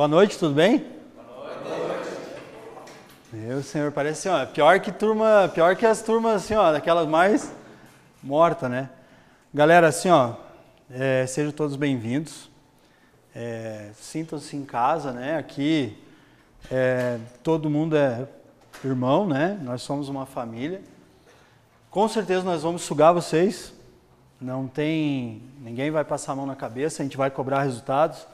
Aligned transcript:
Boa 0.00 0.08
noite, 0.08 0.38
tudo 0.38 0.54
bem? 0.54 0.78
Boa 1.14 1.56
noite. 1.62 2.08
Meu 3.30 3.62
senhor, 3.62 3.92
parece 3.92 4.26
assim, 4.26 4.42
ó, 4.42 4.46
pior 4.46 4.80
que 4.80 4.90
turma, 4.90 5.50
pior 5.52 5.76
que 5.76 5.84
as 5.84 6.00
turmas 6.00 6.36
assim, 6.36 6.54
ó, 6.54 6.72
daquelas 6.72 7.06
mais 7.06 7.52
mortas, 8.22 8.70
né? 8.70 8.88
Galera, 9.52 9.88
assim, 9.88 10.08
ó, 10.08 10.36
é, 10.90 11.26
sejam 11.26 11.52
todos 11.52 11.76
bem-vindos. 11.76 12.48
É, 13.36 13.90
Sintam-se 13.92 14.56
em 14.56 14.64
casa, 14.64 15.12
né? 15.12 15.36
Aqui 15.36 16.02
é, 16.70 17.18
todo 17.42 17.68
mundo 17.68 17.94
é 17.94 18.26
irmão, 18.82 19.26
né? 19.26 19.60
Nós 19.60 19.82
somos 19.82 20.08
uma 20.08 20.24
família. 20.24 20.80
Com 21.90 22.08
certeza 22.08 22.42
nós 22.42 22.62
vamos 22.62 22.80
sugar 22.80 23.12
vocês. 23.12 23.74
Não 24.40 24.66
tem, 24.66 25.42
ninguém 25.60 25.90
vai 25.90 26.06
passar 26.06 26.32
a 26.32 26.36
mão 26.36 26.46
na 26.46 26.56
cabeça. 26.56 27.02
A 27.02 27.04
gente 27.04 27.18
vai 27.18 27.30
cobrar 27.30 27.64
resultados. 27.64 28.26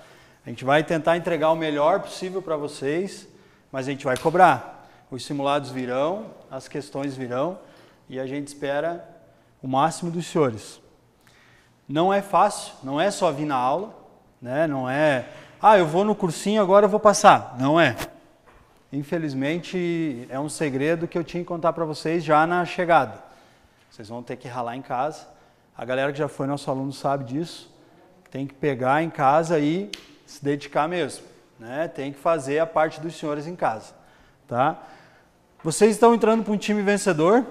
A 0.47 0.49
gente 0.49 0.65
vai 0.65 0.85
tentar 0.85 1.17
entregar 1.17 1.51
o 1.51 1.57
melhor 1.57 1.99
possível 1.99 2.41
para 2.41 2.57
vocês, 2.57 3.27
mas 3.73 3.89
a 3.89 3.91
gente 3.91 4.05
vai 4.05 4.17
cobrar. 4.17 4.89
Os 5.11 5.25
simulados 5.25 5.71
virão, 5.71 6.27
as 6.49 6.69
questões 6.69 7.17
virão 7.17 7.59
e 8.09 8.21
a 8.21 8.29
gente 8.29 8.47
espera 8.47 9.05
o 9.61 9.67
máximo 9.67 10.09
dos 10.09 10.25
senhores. 10.25 10.81
Não 11.89 12.15
é 12.15 12.23
fácil, 12.23 12.75
não 12.85 13.01
é 13.01 13.11
só 13.11 13.33
vir 13.33 13.45
na 13.45 13.57
aula, 13.57 13.93
né? 14.41 14.69
Não 14.69 14.89
é, 14.89 15.29
ah, 15.61 15.77
eu 15.79 15.87
vou 15.87 16.05
no 16.05 16.15
cursinho 16.15 16.63
agora 16.63 16.87
eu 16.87 16.91
vou 16.91 17.01
passar. 17.01 17.57
Não 17.59 17.81
é. 17.81 17.97
Infelizmente 18.93 20.29
é 20.31 20.39
um 20.39 20.49
segredo 20.49 21.09
que 21.09 21.19
eu 21.19 21.25
tinha 21.25 21.43
que 21.43 21.49
contar 21.49 21.73
para 21.73 21.85
vocês 21.85 22.23
já 22.23 22.47
na 22.47 22.65
chegada. 22.65 23.21
Vocês 23.91 24.09
vão 24.09 24.23
ter 24.23 24.37
que 24.37 24.47
ralar 24.47 24.77
em 24.77 24.83
casa. 24.83 25.27
A 25.77 25.85
galera 25.85 26.13
que 26.13 26.19
já 26.19 26.29
foi 26.29 26.47
nosso 26.47 26.71
aluno 26.71 26.93
sabe 26.93 27.25
disso. 27.25 27.69
Tem 28.31 28.47
que 28.47 28.55
pegar 28.55 29.03
em 29.03 29.11
casa 29.11 29.59
e 29.59 29.91
se 30.27 30.45
dedicar 30.45 30.89
mesmo, 30.89 31.25
né? 31.59 31.89
Tem 31.89 32.13
que 32.13 32.19
fazer 32.19 32.59
a 32.59 32.67
parte 32.67 33.01
dos 33.01 33.15
senhores 33.15 33.47
em 33.47 33.57
casa, 33.57 33.95
tá? 34.47 34.83
Vocês 35.63 35.93
estão 35.93 36.15
entrando 36.15 36.45
para 36.45 36.53
um 36.53 36.59
time 36.59 36.83
vencedor. 36.83 37.47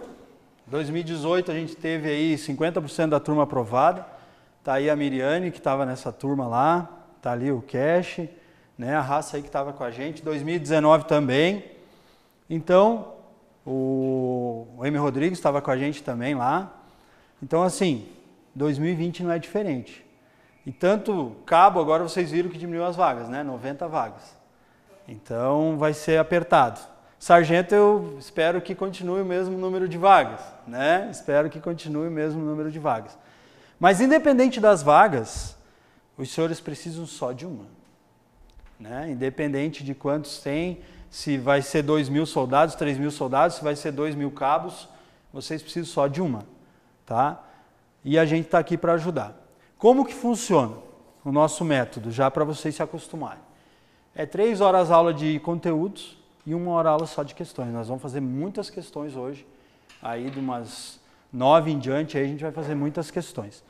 2018 0.68 1.52
a 1.52 1.56
gente 1.56 1.76
teve 1.76 2.10
aí 2.10 2.36
50% 2.36 3.10
da 3.10 3.20
turma 3.20 3.44
aprovada. 3.44 4.06
Tá 4.64 4.74
aí 4.74 4.90
a 4.90 4.96
Miriane 4.96 5.52
que 5.52 5.58
estava 5.58 5.86
nessa 5.86 6.12
turma 6.12 6.48
lá, 6.48 6.90
tá 7.22 7.32
ali 7.32 7.52
o 7.52 7.62
Cash, 7.62 8.22
né? 8.78 8.96
A 8.96 9.02
raça 9.02 9.38
aí 9.38 9.42
que 9.42 9.50
estava 9.50 9.74
com 9.74 9.84
a 9.84 9.92
gente. 9.92 10.24
2019 10.24 11.06
também. 11.06 11.66
Então, 12.50 13.14
o, 13.66 14.68
o 14.78 14.86
M 14.86 14.98
Rodrigues 14.98 15.38
estava 15.38 15.62
com 15.62 15.72
a 15.72 15.78
gente 15.78 16.04
também 16.04 16.36
lá. 16.36 16.72
Então, 17.42 17.64
assim, 17.64 18.08
2020 18.54 19.24
não 19.24 19.32
é 19.32 19.40
diferente. 19.40 20.05
E 20.66 20.72
tanto 20.72 21.36
cabo, 21.46 21.80
agora 21.80 22.04
vocês 22.04 22.32
viram 22.32 22.50
que 22.50 22.58
diminuiu 22.58 22.86
as 22.86 22.96
vagas, 22.96 23.30
né? 23.30 23.44
90 23.44 23.88
vagas. 23.88 24.36
Então 25.08 25.78
vai 25.78 25.94
ser 25.94 26.18
apertado. 26.18 26.80
Sargento, 27.20 27.74
eu 27.74 28.18
espero 28.20 28.62
que 28.62 28.74
continue 28.74 29.22
o 29.22 29.26
mesmo 29.26 29.58
número 29.58 29.88
de 29.88 29.98
vagas, 29.98 30.42
né? 30.68 31.08
Espero 31.12 31.50
que 31.50 31.60
continue 31.60 32.08
o 32.08 32.12
mesmo 32.12 32.42
número 32.42 32.72
de 32.72 32.80
vagas. 32.80 33.18
Mas 33.80 34.02
independente 34.02 34.60
das 34.60 34.82
vagas, 34.82 35.56
os 36.18 36.32
senhores 36.32 36.60
precisam 36.60 37.06
só 37.06 37.32
de 37.32 37.46
uma. 37.46 37.66
Né? 38.80 39.12
Independente 39.12 39.84
de 39.84 39.94
quantos 39.94 40.40
tem, 40.40 40.80
se 41.10 41.38
vai 41.38 41.62
ser 41.62 41.84
2 41.84 42.10
mil 42.10 42.26
soldados, 42.26 42.76
3 42.76 42.98
mil 42.98 43.12
soldados, 43.12 43.58
se 43.58 43.64
vai 43.64 43.76
ser 43.76 43.92
2 43.92 44.16
mil 44.16 44.32
cabos, 44.32 44.90
vocês 45.32 45.62
precisam 45.62 45.92
só 45.92 46.08
de 46.08 46.22
uma. 46.22 46.46
Tá? 47.06 47.42
E 48.04 48.18
a 48.18 48.26
gente 48.26 48.46
está 48.46 48.60
aqui 48.60 48.78
para 48.78 48.94
ajudar. 48.94 49.45
Como 49.78 50.06
que 50.06 50.14
funciona 50.14 50.78
o 51.24 51.32
nosso 51.32 51.66
método, 51.66 52.12
já 52.12 52.32
para 52.32 52.44
vocês 52.44 52.76
se 52.76 52.84
acostumarem? 52.84 53.44
É 54.16 54.26
três 54.26 54.62
horas 54.62 54.90
aula 54.90 55.14
de 55.14 55.40
conteúdos 55.40 56.18
e 56.46 56.56
uma 56.56 56.72
hora 56.72 56.90
aula 56.90 57.06
só 57.06 57.24
de 57.24 57.36
questões. 57.36 57.74
Nós 57.74 57.88
vamos 57.88 58.02
fazer 58.02 58.22
muitas 58.22 58.70
questões 58.70 59.16
hoje, 59.16 59.46
aí 60.02 60.30
de 60.30 60.40
umas 60.40 61.00
nove 61.32 61.72
em 61.72 61.78
diante, 61.78 62.18
aí 62.18 62.24
a 62.24 62.28
gente 62.28 62.42
vai 62.42 62.52
fazer 62.52 62.76
muitas 62.76 63.12
questões. 63.12 63.64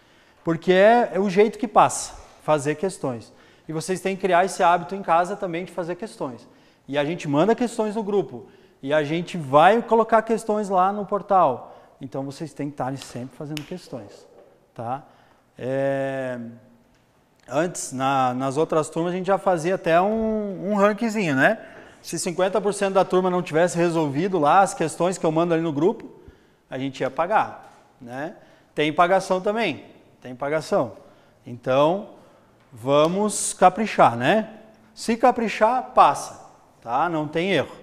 Porque 0.44 0.72
é, 0.72 1.12
é 1.14 1.20
o 1.20 1.30
jeito 1.30 1.58
que 1.58 1.68
passa, 1.68 2.14
fazer 2.44 2.76
questões. 2.76 3.34
E 3.68 3.74
vocês 3.74 4.00
têm 4.00 4.16
que 4.16 4.22
criar 4.22 4.46
esse 4.46 4.62
hábito 4.62 4.94
em 4.94 5.02
casa 5.02 5.36
também 5.36 5.66
de 5.66 5.72
fazer 5.72 5.96
questões. 5.96 6.48
E 6.88 7.00
a 7.00 7.04
gente 7.04 7.28
manda 7.28 7.56
questões 7.56 7.96
no 7.96 8.04
grupo. 8.04 8.46
E 8.84 8.94
a 8.94 9.04
gente 9.04 9.38
vai 9.38 9.82
colocar 9.82 10.22
questões 10.22 10.70
lá 10.70 10.94
no 10.94 11.04
portal. 11.04 11.76
Então 12.00 12.24
vocês 12.24 12.54
têm 12.54 12.68
que 12.68 12.74
estar 12.76 12.96
sempre 12.98 13.36
fazendo 13.36 13.64
questões. 13.64 14.28
Tá? 14.76 15.04
É, 15.58 16.38
antes, 17.48 17.92
na, 17.92 18.34
nas 18.34 18.58
outras 18.58 18.90
turmas, 18.90 19.14
a 19.14 19.16
gente 19.16 19.28
já 19.28 19.38
fazia 19.38 19.76
até 19.76 20.00
um, 20.02 20.72
um 20.72 20.76
rankzinho, 20.76 21.36
né? 21.36 21.60
Se 22.02 22.18
50% 22.18 22.92
da 22.92 23.04
turma 23.04 23.30
não 23.30 23.42
tivesse 23.42 23.78
resolvido 23.78 24.38
lá 24.38 24.62
as 24.62 24.74
questões 24.74 25.18
que 25.18 25.26
eu 25.26 25.32
mando 25.32 25.54
ali 25.54 25.64
no 25.64 25.74
grupo, 25.74 26.08
a 26.70 26.78
gente 26.78 27.02
ia 27.02 27.10
pagar, 27.10 27.72
né? 28.00 28.36
Tem 28.76 28.92
pagação 28.92 29.40
também, 29.42 29.86
tem 30.22 30.36
pagação. 30.36 30.98
Então, 31.46 32.10
vamos 32.72 33.54
caprichar, 33.54 34.16
né? 34.16 34.50
Se 34.94 35.16
caprichar, 35.16 35.92
passa, 35.96 36.48
tá? 36.82 37.10
Não 37.10 37.28
tem 37.28 37.52
erro, 37.52 37.76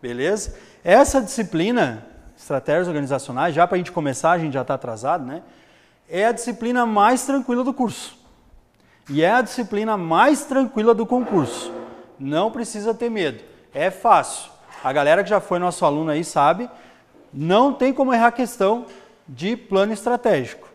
beleza? 0.00 0.56
Essa 0.84 1.20
disciplina, 1.20 2.06
estratégias 2.36 2.88
organizacionais, 2.88 3.54
já 3.54 3.66
para 3.66 3.74
a 3.74 3.78
gente 3.78 3.92
começar, 3.92 4.32
a 4.32 4.38
gente 4.38 4.54
já 4.54 4.62
está 4.62 4.74
atrasado, 4.74 5.24
né? 5.24 5.42
É 6.10 6.26
a 6.26 6.32
disciplina 6.32 6.84
mais 6.84 7.24
tranquila 7.24 7.62
do 7.62 7.72
curso. 7.72 8.18
E 9.08 9.22
é 9.22 9.30
a 9.30 9.42
disciplina 9.42 9.96
mais 9.96 10.44
tranquila 10.44 10.94
do 10.94 11.06
concurso. 11.06 11.72
Não 12.18 12.50
precisa 12.50 12.92
ter 12.92 13.08
medo. 13.08 13.42
É 13.72 13.90
fácil. 13.90 14.50
A 14.82 14.92
galera 14.92 15.22
que 15.22 15.30
já 15.30 15.40
foi 15.40 15.58
nosso 15.58 15.84
aluno 15.84 16.10
aí 16.10 16.24
sabe, 16.24 16.68
não 17.32 17.72
tem 17.72 17.92
como 17.92 18.12
errar 18.12 18.28
a 18.28 18.32
questão 18.32 18.86
de 19.28 19.56
plano 19.56 19.92
estratégico. 19.92 20.68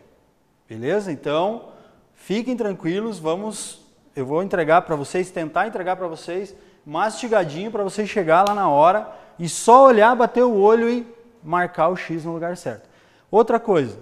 Beleza? 0.68 1.12
Então, 1.12 1.68
fiquem 2.14 2.56
tranquilos, 2.56 3.18
vamos 3.18 3.84
eu 4.14 4.24
vou 4.24 4.42
entregar 4.42 4.80
para 4.82 4.96
vocês, 4.96 5.30
tentar 5.30 5.66
entregar 5.66 5.94
para 5.94 6.06
vocês 6.08 6.56
mastigadinho 6.86 7.70
para 7.72 7.82
vocês 7.82 8.08
chegar 8.08 8.48
lá 8.48 8.54
na 8.54 8.68
hora 8.68 9.10
e 9.38 9.48
só 9.48 9.84
olhar, 9.84 10.14
bater 10.14 10.44
o 10.44 10.54
olho 10.54 10.88
e 10.88 11.06
marcar 11.42 11.88
o 11.88 11.96
X 11.96 12.24
no 12.24 12.32
lugar 12.32 12.56
certo. 12.56 12.88
Outra 13.28 13.58
coisa, 13.58 13.98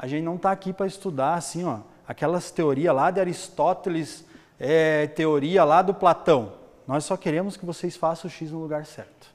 a 0.00 0.06
gente 0.06 0.24
não 0.24 0.36
está 0.36 0.50
aqui 0.50 0.72
para 0.72 0.86
estudar 0.86 1.34
assim, 1.34 1.62
ó, 1.62 1.80
aquelas 2.08 2.50
teorias 2.50 2.94
lá 2.94 3.10
de 3.10 3.20
Aristóteles, 3.20 4.24
é, 4.58 5.06
teoria 5.08 5.62
lá 5.62 5.82
do 5.82 5.92
Platão. 5.92 6.54
Nós 6.86 7.04
só 7.04 7.18
queremos 7.18 7.54
que 7.54 7.66
vocês 7.66 7.98
façam 7.98 8.26
o 8.26 8.32
X 8.32 8.50
no 8.50 8.60
lugar 8.60 8.86
certo. 8.86 9.28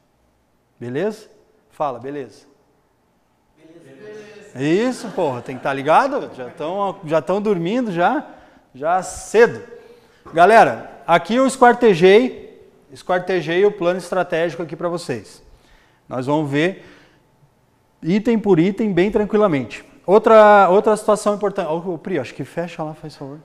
Beleza? 0.79 1.29
Fala, 1.69 1.99
beleza? 1.99 2.47
Beleza. 3.55 4.59
Isso, 4.59 5.07
porra, 5.09 5.43
tem 5.43 5.53
que 5.53 5.59
estar 5.59 5.69
tá 5.69 5.75
ligado? 5.75 6.31
Já 6.35 6.47
estão 6.47 6.99
já 7.05 7.19
dormindo 7.19 7.91
já, 7.91 8.25
já 8.73 9.03
cedo. 9.03 9.61
Galera, 10.33 10.99
aqui 11.05 11.35
eu 11.35 11.45
esquartejei, 11.45 12.67
esquartejei 12.91 13.63
o 13.65 13.71
plano 13.71 13.99
estratégico 13.99 14.63
aqui 14.63 14.75
para 14.75 14.89
vocês. 14.89 15.43
Nós 16.09 16.25
vamos 16.25 16.49
ver 16.49 16.83
item 18.01 18.39
por 18.39 18.59
item 18.59 18.91
bem 18.91 19.11
tranquilamente. 19.11 19.85
Outra, 20.05 20.69
outra 20.69 20.95
situação 20.95 21.35
importante. 21.35 21.67
O 21.67 21.97
Pri, 21.97 22.19
acho 22.19 22.33
que 22.33 22.43
fecha 22.43 22.83
lá, 22.83 22.93
faz 22.93 23.15
favor. 23.15 23.39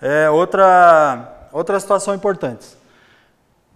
É, 0.00 0.30
outra, 0.30 1.48
outra 1.52 1.78
situação 1.80 2.14
importante. 2.14 2.66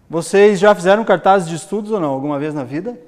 Vocês 0.09 0.61
já 0.61 0.75
fizeram 0.75 1.05
cartazes 1.05 1.49
de 1.49 1.57
estudos 1.57 1.91
ou 1.91 1.99
não, 1.99 2.11
alguma 2.11 2.39
vez 2.39 2.55
na 2.55 2.63
vida? 2.63 2.99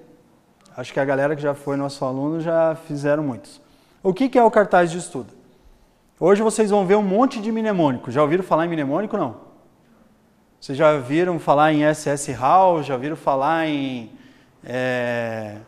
Acho 0.76 0.92
que 0.92 1.00
a 1.00 1.04
galera 1.04 1.36
que 1.36 1.42
já 1.42 1.54
foi 1.54 1.76
nosso 1.76 2.04
aluno 2.04 2.40
já 2.40 2.74
fizeram 2.86 3.22
muitos. 3.22 3.60
O 4.02 4.12
que, 4.12 4.28
que 4.28 4.38
é 4.38 4.42
o 4.42 4.50
cartaz 4.50 4.90
de 4.90 4.98
estudo? 4.98 5.32
Hoje 6.18 6.42
vocês 6.42 6.70
vão 6.70 6.84
ver 6.86 6.96
um 6.96 7.02
monte 7.02 7.40
de 7.40 7.52
mnemônico. 7.52 8.10
Já 8.10 8.22
ouviram 8.22 8.42
falar 8.42 8.66
em 8.66 8.68
mnemônico 8.68 9.16
não? 9.16 9.36
Vocês 10.60 10.76
já 10.76 10.98
viram 10.98 11.38
falar 11.38 11.72
em 11.72 11.82
SS 11.94 12.32
Hall? 12.32 12.82
Já 12.82 12.96
viram 12.96 13.16
falar 13.16 13.66
em 13.68 14.10
é, 14.64 15.58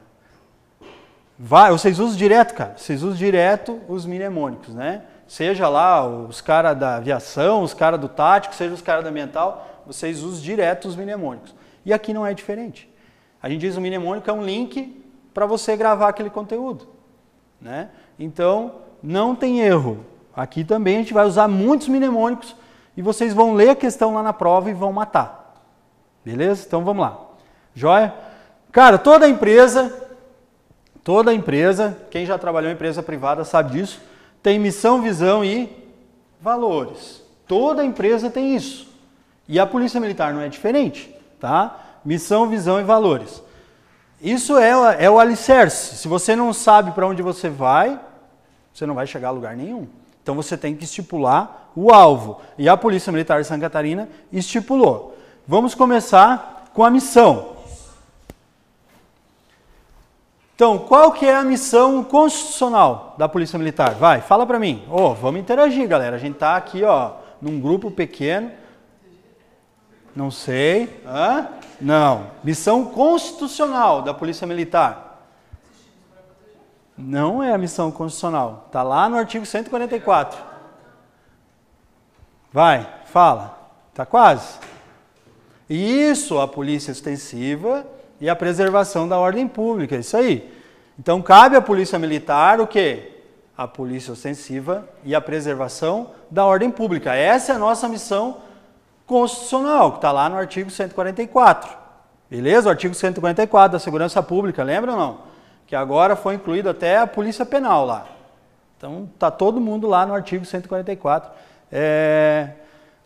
Vai, 1.39 1.71
vocês 1.71 2.01
usam 2.01 2.17
direto, 2.17 2.55
cara. 2.55 2.75
Vocês 2.77 3.03
usam 3.03 3.17
direto 3.17 3.81
os 3.87 4.05
mnemônicos, 4.05 4.75
né? 4.75 5.03
Seja 5.29 5.69
lá 5.69 6.05
os 6.05 6.41
caras 6.41 6.77
da 6.77 6.97
aviação, 6.97 7.63
os 7.63 7.73
caras 7.73 8.01
do 8.01 8.09
tático, 8.09 8.55
seja 8.55 8.75
os 8.75 8.83
caras 8.83 9.05
da 9.05 9.11
mental, 9.11 9.83
vocês 9.87 10.23
usam 10.23 10.43
direto 10.43 10.89
os 10.89 10.97
mnemônicos. 10.97 11.55
E 11.85 11.93
aqui 11.93 12.13
não 12.13 12.27
é 12.27 12.35
diferente. 12.35 12.91
A 13.41 13.49
gente 13.49 13.61
diz 13.61 13.77
o 13.77 13.81
mnemônico 13.81 14.29
é 14.29 14.33
um 14.33 14.43
link 14.43 15.01
para 15.33 15.47
você 15.47 15.77
gravar 15.77 16.09
aquele 16.09 16.31
conteúdo, 16.31 16.89
né? 17.61 17.91
Então, 18.19 18.73
não 19.01 19.37
tem 19.37 19.61
erro. 19.61 20.05
Aqui 20.35 20.65
também 20.65 20.97
a 20.97 20.99
gente 21.01 21.15
vai 21.15 21.25
usar 21.25 21.47
muitos 21.47 21.89
mnemônicos 21.89 22.57
e 22.97 23.03
vocês 23.03 23.33
vão 23.33 23.55
ler 23.55 23.71
a 23.71 23.77
questão 23.77 24.15
lá 24.15 24.23
na 24.23 24.33
prova 24.33 24.71
e 24.71 24.75
vão 24.75 24.93
matar. 24.93 25.63
Beleza? 26.25 26.65
Então 26.67 26.85
vamos 26.85 27.03
lá. 27.03 27.19
Joia? 27.75 28.13
Cara, 28.73 28.99
toda 28.99 29.29
empresa 29.29 30.08
Toda 31.09 31.33
empresa, 31.33 31.97
quem 32.11 32.27
já 32.27 32.37
trabalhou 32.37 32.71
em 32.71 32.75
empresa 32.75 33.03
privada 33.03 33.43
sabe 33.43 33.73
disso, 33.73 33.99
tem 34.43 34.59
missão, 34.59 35.01
visão 35.01 35.43
e 35.43 35.75
valores. 36.39 37.23
Toda 37.47 37.83
empresa 37.83 38.29
tem 38.29 38.55
isso. 38.55 38.87
E 39.49 39.59
a 39.59 39.67
Polícia 39.67 39.99
Militar 39.99 40.35
não 40.35 40.43
é 40.43 40.51
diferente, 40.51 41.11
tá? 41.41 41.79
Missão, 42.05 42.47
visão 42.47 42.79
e 42.79 42.83
valores. 42.83 43.43
Isso 44.21 44.59
é, 44.59 44.73
é 45.03 45.09
o 45.09 45.19
alicerce. 45.19 45.97
Se 45.97 46.07
você 46.07 46.37
não 46.37 46.53
sabe 46.53 46.91
para 46.91 47.07
onde 47.07 47.23
você 47.23 47.49
vai, 47.49 47.99
você 48.71 48.85
não 48.85 48.95
vai 48.95 49.07
chegar 49.07 49.29
a 49.29 49.31
lugar 49.31 49.57
nenhum. 49.57 49.89
Então 50.23 50.35
você 50.35 50.59
tem 50.59 50.77
que 50.77 50.85
estipular 50.85 51.71
o 51.75 51.91
alvo. 51.91 52.39
E 52.59 52.69
a 52.69 52.77
Polícia 52.77 53.11
Militar 53.11 53.41
de 53.41 53.47
Santa 53.47 53.63
Catarina 53.63 54.11
estipulou. 54.31 55.17
Vamos 55.47 55.75
começar 55.75 56.71
com 56.75 56.85
a 56.85 56.91
missão. 56.91 57.57
Então, 60.59 60.77
qual 60.77 61.13
que 61.13 61.25
é 61.25 61.37
a 61.37 61.45
missão 61.45 62.03
constitucional 62.03 63.15
da 63.17 63.29
Polícia 63.29 63.57
Militar? 63.57 63.95
Vai, 63.95 64.21
fala 64.21 64.45
para 64.45 64.59
mim. 64.59 64.85
Oh, 64.91 65.15
vamos 65.15 65.41
interagir, 65.41 65.87
galera. 65.87 66.17
A 66.17 66.19
gente 66.19 66.35
está 66.35 66.57
aqui, 66.57 66.83
ó, 66.83 67.13
num 67.41 67.61
grupo 67.61 67.93
pequeno. 67.93 68.51
Não 70.17 70.33
sei. 70.33 71.01
Hã? 71.07 71.47
Não. 71.81 72.33
Missão 72.43 72.87
constitucional 72.87 74.03
da 74.03 74.13
Polícia 74.13 74.49
Militar. 74.49 75.29
Não 76.97 77.41
é 77.41 77.55
a 77.55 77.59
missão 77.59 77.93
constitucional. 77.93 78.65
Está 78.67 78.83
lá 78.83 79.09
no 79.09 79.17
artigo 79.17 79.47
144. 79.47 80.43
Vai, 82.53 82.85
fala. 83.05 83.57
Está 83.93 84.05
quase. 84.05 84.59
Isso, 85.71 86.41
a 86.41 86.49
polícia 86.49 86.91
extensiva 86.91 87.87
e 88.21 88.29
a 88.29 88.37
preservação 88.37 89.09
da 89.09 89.19
ordem 89.19 89.47
pública, 89.47 89.97
é 89.97 90.01
isso 90.01 90.17
aí. 90.17 90.53
Então 90.99 91.23
cabe 91.23 91.57
à 91.57 91.61
polícia 91.61 91.99
militar 91.99 92.61
o 92.61 92.67
quê? 92.67 93.13
A 93.57 93.67
polícia 93.67 94.13
ostensiva 94.13 94.89
e 95.05 95.15
a 95.15 95.21
preservação 95.21 96.11
da 96.31 96.45
ordem 96.45 96.71
pública. 96.71 97.15
Essa 97.15 97.53
é 97.53 97.55
a 97.55 97.59
nossa 97.59 97.89
missão 97.89 98.39
constitucional, 99.07 99.93
que 99.93 99.99
está 99.99 100.13
lá 100.13 100.29
no 100.29 100.37
artigo 100.37 100.71
144. 100.71 101.71
Beleza? 102.31 102.69
O 102.69 102.71
artigo 102.71 102.95
144 102.95 103.73
da 103.73 103.79
segurança 103.79 104.23
pública, 104.23 104.63
lembra 104.63 104.93
ou 104.93 104.99
não? 104.99 105.19
Que 105.67 105.75
agora 105.75 106.15
foi 106.15 106.35
incluído 106.35 106.69
até 106.69 106.99
a 106.99 107.07
polícia 107.07 107.47
penal 107.47 107.87
lá. 107.87 108.07
Então 108.77 109.09
está 109.13 109.31
todo 109.31 109.61
mundo 109.61 109.87
lá 109.87 110.05
no 110.05 110.15
artigo 110.15 110.45
144 110.45 111.31
é, 111.73 112.51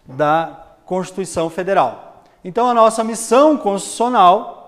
da 0.04 0.58
Constituição 0.84 1.48
Federal. 1.48 2.22
Então 2.44 2.68
a 2.68 2.74
nossa 2.74 3.04
missão 3.04 3.56
constitucional 3.56 4.61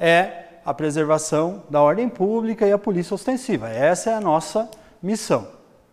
é 0.00 0.46
a 0.64 0.72
preservação 0.72 1.62
da 1.68 1.82
ordem 1.82 2.08
pública 2.08 2.66
e 2.66 2.72
a 2.72 2.78
polícia 2.78 3.14
ostensiva. 3.14 3.68
Essa 3.68 4.10
é 4.10 4.14
a 4.14 4.20
nossa 4.20 4.68
missão. 5.02 5.46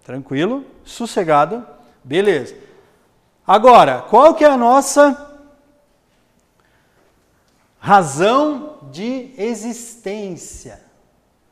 Tranquilo? 0.04 0.63
Sossegado? 0.86 1.65
Beleza. 2.04 2.56
Agora, 3.45 4.01
qual 4.09 4.33
que 4.33 4.45
é 4.45 4.48
a 4.48 4.57
nossa 4.57 5.42
razão 7.80 8.77
de 8.92 9.33
existência? 9.38 10.81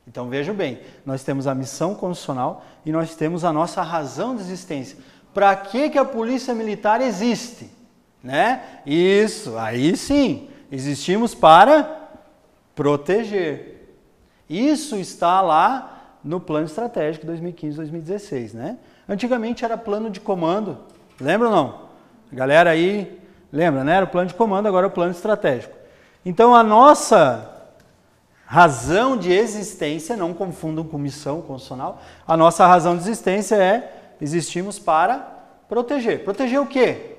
Então 0.08 0.30
vejam 0.30 0.56
bem, 0.56 0.80
nós 1.06 1.24
temos 1.24 1.48
a 1.48 1.56
missão 1.56 1.96
constitucional 1.96 2.64
e 2.86 2.92
nós 2.92 3.16
temos 3.16 3.44
a 3.44 3.52
nossa 3.52 3.82
razão 3.82 4.36
de 4.36 4.42
existência. 4.42 4.98
Para 5.34 5.54
que, 5.56 5.90
que 5.90 5.98
a 5.98 6.06
polícia 6.06 6.54
militar 6.54 7.02
existe? 7.02 7.70
Né? 8.24 8.62
Isso, 8.86 9.58
aí 9.58 9.98
sim, 9.98 10.50
existimos 10.72 11.36
para 11.36 12.05
proteger. 12.76 13.96
Isso 14.50 14.96
está 14.98 15.42
lá 15.42 16.18
no 16.24 16.40
plano 16.40 16.66
estratégico 16.66 17.26
2015-2016, 17.28 18.54
né? 18.54 18.78
Antigamente 19.08 19.64
era 19.64 19.78
plano 19.78 20.10
de 20.10 20.20
comando, 20.20 20.78
lembra 21.20 21.48
ou 21.48 21.56
não? 21.56 21.86
A 22.32 22.36
galera 22.36 22.72
aí 22.72 23.20
lembra, 23.52 23.84
né? 23.84 23.96
Era 23.96 24.06
o 24.06 24.10
plano 24.10 24.28
de 24.28 24.34
comando, 24.34 24.68
agora 24.68 24.86
é 24.86 24.90
o 24.90 24.92
plano 24.92 25.12
estratégico. 25.12 25.76
Então 26.26 26.54
a 26.54 26.64
nossa 26.64 27.52
razão 28.46 29.18
de 29.18 29.32
existência, 29.32 30.16
não 30.16 30.34
confundam 30.34 30.84
com 30.84 30.98
missão 30.98 31.42
constitucional, 31.42 32.02
a 32.28 32.38
nossa 32.38 32.66
razão 32.68 32.96
de 32.96 33.04
existência 33.04 33.56
é 33.56 34.16
existimos 34.22 34.78
para 34.78 35.20
proteger. 35.68 36.24
Proteger 36.24 36.60
o 36.60 36.68
quê? 36.68 37.18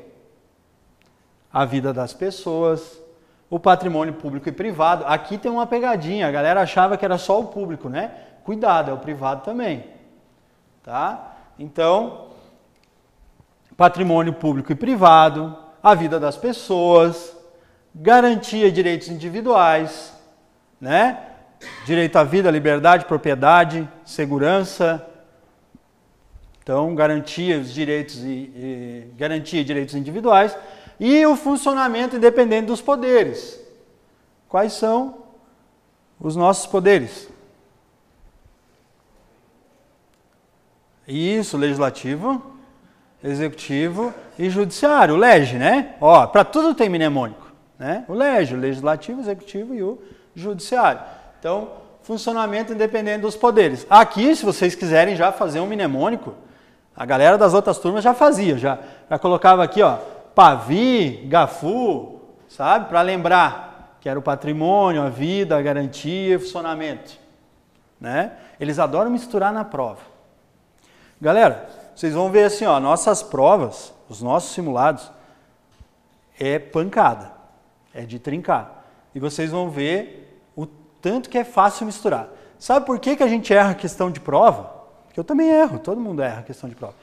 A 1.52 1.64
vida 1.64 1.92
das 1.92 2.12
pessoas, 2.12 3.00
o 3.48 3.58
patrimônio 3.58 4.14
público 4.14 4.48
e 4.48 4.52
privado. 4.52 5.04
Aqui 5.06 5.38
tem 5.38 5.50
uma 5.50 5.66
pegadinha, 5.66 6.26
a 6.26 6.30
galera 6.30 6.62
achava 6.62 6.96
que 6.96 7.04
era 7.04 7.18
só 7.18 7.40
o 7.40 7.46
público, 7.46 7.88
né? 7.88 8.10
Cuidado, 8.44 8.90
é 8.90 8.94
o 8.94 8.98
privado 8.98 9.42
também. 9.42 9.84
Tá? 10.82 11.36
Então, 11.58 12.28
patrimônio 13.76 14.32
público 14.32 14.70
e 14.72 14.74
privado, 14.74 15.56
a 15.82 15.94
vida 15.94 16.18
das 16.18 16.36
pessoas, 16.36 17.36
garantia 17.94 18.68
de 18.68 18.74
direitos 18.74 19.08
individuais, 19.08 20.14
né? 20.80 21.18
Direito 21.86 22.16
à 22.16 22.24
vida, 22.24 22.50
liberdade, 22.50 23.06
propriedade, 23.06 23.88
segurança. 24.04 25.04
Então, 26.62 26.94
garantia 26.94 27.58
os 27.58 27.72
direitos 27.72 28.16
e, 28.22 28.52
e 28.54 29.12
garantia 29.16 29.64
direitos 29.64 29.94
individuais 29.94 30.56
e 30.98 31.24
o 31.26 31.36
funcionamento 31.36 32.16
independente 32.16 32.66
dos 32.66 32.80
poderes. 32.80 33.60
Quais 34.48 34.72
são 34.72 35.18
os 36.20 36.36
nossos 36.36 36.66
poderes? 36.66 37.28
Isso, 41.06 41.56
legislativo, 41.56 42.42
executivo 43.22 44.12
e 44.38 44.50
judiciário, 44.50 45.14
o 45.14 45.18
lege, 45.18 45.56
né? 45.56 45.94
Ó, 46.00 46.26
para 46.26 46.44
tudo 46.44 46.74
tem 46.74 46.88
mnemônico, 46.88 47.52
né? 47.78 48.04
O 48.08 48.14
lege, 48.14 48.54
o 48.54 48.58
legislativo, 48.58 49.20
executivo 49.20 49.74
e 49.74 49.82
o 49.82 50.00
judiciário. 50.34 51.00
Então, 51.38 51.70
funcionamento 52.02 52.72
independente 52.72 53.20
dos 53.20 53.36
poderes. 53.36 53.86
Aqui, 53.88 54.34
se 54.34 54.44
vocês 54.44 54.74
quiserem 54.74 55.16
já 55.16 55.30
fazer 55.32 55.60
um 55.60 55.66
mnemônico, 55.66 56.34
a 56.94 57.04
galera 57.04 57.36
das 57.36 57.52
outras 57.52 57.78
turmas 57.78 58.02
já 58.02 58.14
fazia, 58.14 58.56
já, 58.56 58.78
já 59.08 59.18
colocava 59.18 59.62
aqui, 59.62 59.82
ó, 59.82 59.98
Pavi, 60.36 61.26
Gafu, 61.28 62.20
sabe? 62.46 62.90
Para 62.90 63.00
lembrar 63.00 63.96
que 64.02 64.06
era 64.06 64.18
o 64.18 64.22
patrimônio, 64.22 65.00
a 65.00 65.08
vida, 65.08 65.56
a 65.56 65.62
garantia, 65.62 66.36
o 66.36 66.40
funcionamento. 66.40 67.18
Né? 67.98 68.32
Eles 68.60 68.78
adoram 68.78 69.10
misturar 69.10 69.50
na 69.50 69.64
prova. 69.64 70.02
Galera, 71.18 71.70
vocês 71.94 72.12
vão 72.12 72.30
ver 72.30 72.44
assim, 72.44 72.66
ó, 72.66 72.78
nossas 72.78 73.22
provas, 73.22 73.94
os 74.10 74.20
nossos 74.20 74.52
simulados, 74.52 75.10
é 76.38 76.58
pancada, 76.58 77.32
é 77.94 78.02
de 78.02 78.18
trincar. 78.18 78.84
E 79.14 79.18
vocês 79.18 79.50
vão 79.50 79.70
ver 79.70 80.38
o 80.54 80.66
tanto 80.66 81.30
que 81.30 81.38
é 81.38 81.44
fácil 81.44 81.86
misturar. 81.86 82.28
Sabe 82.58 82.84
por 82.84 82.98
que, 82.98 83.16
que 83.16 83.22
a 83.22 83.28
gente 83.28 83.54
erra 83.54 83.70
a 83.70 83.74
questão 83.74 84.10
de 84.10 84.20
prova? 84.20 84.84
Que 85.14 85.18
eu 85.18 85.24
também 85.24 85.48
erro, 85.48 85.78
todo 85.78 85.98
mundo 85.98 86.20
erra 86.20 86.40
a 86.40 86.42
questão 86.42 86.68
de 86.68 86.76
prova. 86.76 86.94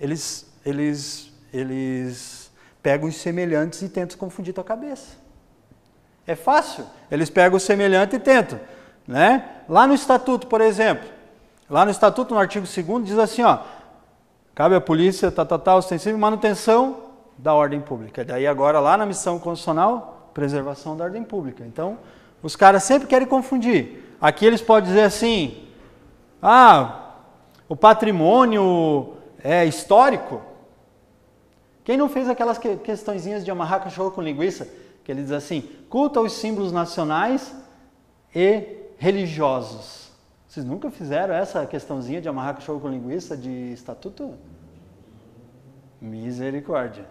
Eles, 0.00 0.52
eles, 0.66 1.32
eles 1.52 2.41
pegam 2.82 3.08
os 3.08 3.16
semelhantes 3.16 3.80
e 3.82 3.88
tentam 3.88 4.18
confundir 4.18 4.52
tua 4.52 4.64
cabeça. 4.64 5.16
É 6.26 6.34
fácil. 6.34 6.84
Eles 7.10 7.30
pegam 7.30 7.56
o 7.56 7.60
semelhante 7.60 8.16
e 8.16 8.18
tentam. 8.18 8.58
Né? 9.06 9.44
Lá 9.68 9.86
no 9.86 9.94
estatuto, 9.94 10.46
por 10.46 10.60
exemplo, 10.60 11.08
lá 11.68 11.84
no 11.84 11.90
estatuto, 11.90 12.34
no 12.34 12.40
artigo 12.40 12.66
2 12.66 13.04
diz 13.04 13.18
assim, 13.18 13.42
ó, 13.42 13.58
cabe 14.54 14.74
à 14.74 14.80
polícia, 14.80 15.30
tal, 15.30 15.46
tal, 15.46 15.58
tal, 15.58 15.78
ostensiva 15.78 16.16
manutenção 16.16 16.98
da 17.36 17.54
ordem 17.54 17.80
pública. 17.80 18.24
Daí 18.24 18.46
agora 18.46 18.78
lá 18.78 18.96
na 18.96 19.06
missão 19.06 19.38
constitucional, 19.38 20.30
preservação 20.32 20.96
da 20.96 21.04
ordem 21.04 21.24
pública. 21.24 21.64
Então, 21.66 21.98
os 22.42 22.56
caras 22.56 22.82
sempre 22.84 23.08
querem 23.08 23.26
confundir. 23.26 24.16
Aqui 24.20 24.46
eles 24.46 24.62
podem 24.62 24.88
dizer 24.88 25.02
assim, 25.02 25.68
ah, 26.40 27.10
o 27.68 27.74
patrimônio 27.74 29.14
é 29.42 29.64
histórico, 29.64 30.40
quem 31.84 31.96
não 31.96 32.08
fez 32.08 32.28
aquelas 32.28 32.58
que, 32.58 32.76
questõezinhas 32.76 33.44
de 33.44 33.50
amarrar 33.50 33.82
cachorro 33.82 34.10
com 34.10 34.22
linguiça? 34.22 34.68
Que 35.04 35.10
ele 35.10 35.22
diz 35.22 35.32
assim: 35.32 35.62
culta 35.88 36.20
os 36.20 36.32
símbolos 36.32 36.72
nacionais 36.72 37.54
e 38.34 38.76
religiosos. 38.98 40.10
Vocês 40.46 40.64
nunca 40.64 40.90
fizeram 40.90 41.34
essa 41.34 41.66
questãozinha 41.66 42.20
de 42.20 42.28
amarrar 42.28 42.54
cachorro 42.54 42.78
com 42.78 42.88
linguiça 42.88 43.36
de 43.36 43.72
estatuto? 43.72 44.34
Misericórdia. 46.00 47.06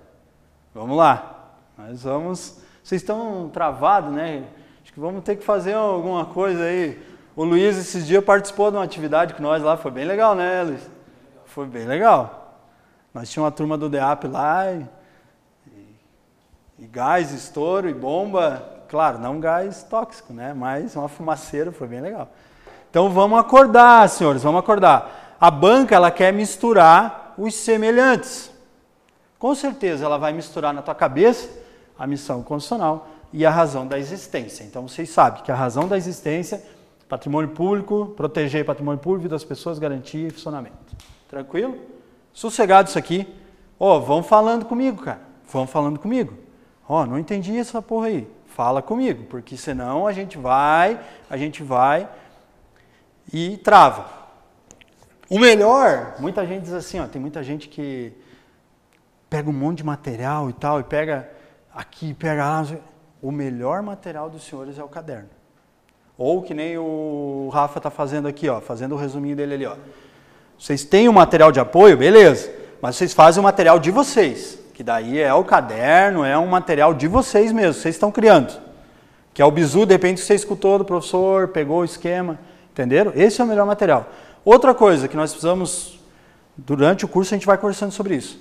Vamos 0.74 0.96
lá. 0.96 1.56
Nós 1.78 2.04
vamos. 2.04 2.62
Vocês 2.84 3.02
estão 3.02 3.50
travados, 3.50 4.14
né? 4.14 4.46
Acho 4.84 4.94
que 4.94 5.00
vamos 5.00 5.24
ter 5.24 5.36
que 5.36 5.44
fazer 5.44 5.74
alguma 5.74 6.26
coisa 6.26 6.64
aí. 6.64 7.02
O 7.36 7.44
Luiz 7.44 7.78
esses 7.78 8.06
dias 8.06 8.24
participou 8.24 8.72
de 8.72 8.78
uma 8.78 8.84
atividade 8.84 9.34
com 9.34 9.42
nós 9.42 9.64
lá, 9.64 9.78
foi 9.78 9.92
bem 9.92 10.06
legal, 10.06 10.36
né, 10.36 10.64
Luiz? 10.64 10.90
Foi 11.46 11.66
bem 11.66 11.86
legal. 11.86 12.41
Nós 13.14 13.30
tínhamos 13.30 13.52
uma 13.52 13.56
turma 13.56 13.78
do 13.78 13.90
DEAP 13.90 14.26
lá, 14.26 14.72
e, 14.72 14.86
e, 16.80 16.88
gás, 16.88 17.32
estouro 17.32 17.90
e 17.90 17.94
bomba. 17.94 18.84
Claro, 18.88 19.18
não 19.20 19.40
gás 19.40 19.84
tóxico, 19.84 20.34
né? 20.34 20.54
Mas 20.54 20.96
uma 20.96 21.08
fumaceira, 21.08 21.72
foi 21.72 21.88
bem 21.88 22.02
legal. 22.02 22.30
Então 22.90 23.10
vamos 23.10 23.40
acordar, 23.40 24.08
senhores, 24.10 24.44
vamos 24.44 24.60
acordar. 24.60 25.38
A 25.40 25.50
banca, 25.50 25.96
ela 25.96 26.12
quer 26.12 26.32
misturar 26.34 27.34
os 27.38 27.56
semelhantes. 27.56 28.52
Com 29.40 29.56
certeza 29.56 30.06
ela 30.06 30.18
vai 30.18 30.34
misturar 30.34 30.74
na 30.74 30.82
tua 30.82 30.94
cabeça 30.94 31.50
a 31.98 32.06
missão 32.06 32.44
constitucional 32.44 33.08
e 33.34 33.46
a 33.46 33.50
razão 33.50 33.88
da 33.88 33.98
existência. 33.98 34.64
Então 34.64 34.88
vocês 34.88 35.10
sabem 35.10 35.42
que 35.44 35.52
a 35.52 35.56
razão 35.56 35.88
da 35.88 35.98
existência, 35.98 36.64
patrimônio 37.10 37.50
público, 37.50 38.14
proteger 38.16 38.66
patrimônio 38.66 39.00
público 39.00 39.28
das 39.28 39.44
pessoas, 39.44 39.80
garantia 39.80 40.28
e 40.28 40.32
funcionamento. 40.32 40.78
Tranquilo? 41.30 41.78
Sossegado 42.34 42.90
isso 42.90 42.98
aqui. 42.98 43.28
Ó, 43.80 43.98
oh, 43.98 44.02
vão 44.02 44.24
falando 44.24 44.66
comigo, 44.66 45.04
cara. 45.04 45.22
Vão 45.52 45.66
falando 45.66 46.00
comigo. 46.00 46.38
Ó, 46.88 47.02
oh, 47.02 47.06
não 47.06 47.18
entendi 47.18 47.58
essa 47.58 47.82
porra 47.82 48.08
aí. 48.08 48.28
Fala 48.46 48.82
comigo, 48.82 49.26
porque 49.30 49.56
senão 49.56 50.06
a 50.06 50.12
gente 50.12 50.38
vai, 50.38 51.00
a 51.30 51.38
gente 51.38 51.64
vai 51.64 52.08
e 53.32 53.58
trava. 53.58 54.22
O 55.30 55.40
melhor, 55.40 56.16
muita 56.20 56.46
gente 56.46 56.64
diz 56.64 56.74
assim, 56.74 57.00
ó, 57.00 57.08
tem 57.08 57.22
muita 57.22 57.42
gente 57.42 57.70
que 57.70 58.14
pega 59.30 59.50
um 59.50 59.54
monte 59.54 59.78
de 59.78 59.86
material 59.86 60.50
e 60.50 60.54
tal, 60.54 60.82
e 60.82 60.84
pega 60.84 61.32
aqui, 61.74 62.14
pega 62.14 62.44
lá. 62.44 62.68
O 63.22 63.32
melhor 63.32 63.82
material 63.82 64.30
dos 64.30 64.44
senhores 64.44 64.78
é 64.78 64.84
o 64.84 64.90
caderno. 64.90 65.30
Ou 66.18 66.42
que 66.42 66.54
nem 66.54 66.78
o 66.78 67.50
Rafa 67.54 67.80
está 67.80 67.90
fazendo 67.90 68.28
aqui, 68.28 68.50
ó, 68.50 68.60
fazendo 68.60 68.94
o 68.94 68.98
resuminho 68.98 69.36
dele 69.36 69.54
ali. 69.54 69.66
Ó. 69.66 69.76
Vocês 70.62 70.84
têm 70.84 71.08
o 71.08 71.12
um 71.12 71.16
material 71.16 71.52
de 71.52 71.60
apoio, 71.60 71.98
beleza, 71.98 72.54
mas 72.80 72.96
vocês 72.96 73.16
fazem 73.16 73.40
o 73.40 73.44
material 73.44 73.80
de 73.80 73.90
vocês, 73.90 74.60
que 74.76 74.84
daí 74.84 75.18
é 75.18 75.34
o 75.34 75.44
caderno, 75.44 76.24
é 76.24 76.38
um 76.38 76.46
material 76.46 76.94
de 76.94 77.08
vocês 77.08 77.52
mesmos, 77.52 77.78
vocês 77.78 77.96
estão 77.96 78.12
criando. 78.12 78.62
Que 79.34 79.42
é 79.42 79.46
o 79.46 79.50
bizu, 79.50 79.88
de 79.88 79.96
repente 79.96 80.22
você 80.22 80.36
escutou 80.36 80.78
do 80.78 80.86
professor, 80.86 81.48
pegou 81.48 81.80
o 81.80 81.84
esquema, 81.84 82.40
entenderam? 82.72 83.12
Esse 83.16 83.42
é 83.42 83.44
o 83.44 83.48
melhor 83.48 83.66
material. 83.66 84.08
Outra 84.46 84.76
coisa 84.76 85.08
que 85.08 85.18
nós 85.18 85.32
precisamos, 85.32 86.00
durante 86.56 87.06
o 87.06 87.08
curso 87.08 87.34
a 87.34 87.38
gente 87.38 87.48
vai 87.48 87.58
conversando 87.58 87.92
sobre 87.92 88.16
isso. 88.16 88.40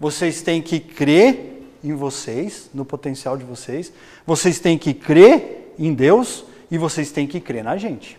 Vocês 0.00 0.42
têm 0.42 0.60
que 0.60 0.80
crer 0.80 1.70
em 1.84 1.94
vocês, 1.94 2.68
no 2.74 2.84
potencial 2.84 3.36
de 3.36 3.44
vocês. 3.44 3.92
Vocês 4.26 4.58
têm 4.58 4.76
que 4.76 4.92
crer 4.92 5.72
em 5.78 5.94
Deus 5.94 6.44
e 6.68 6.76
vocês 6.76 7.12
têm 7.12 7.28
que 7.28 7.38
crer 7.38 7.62
na 7.62 7.76
gente. 7.76 8.18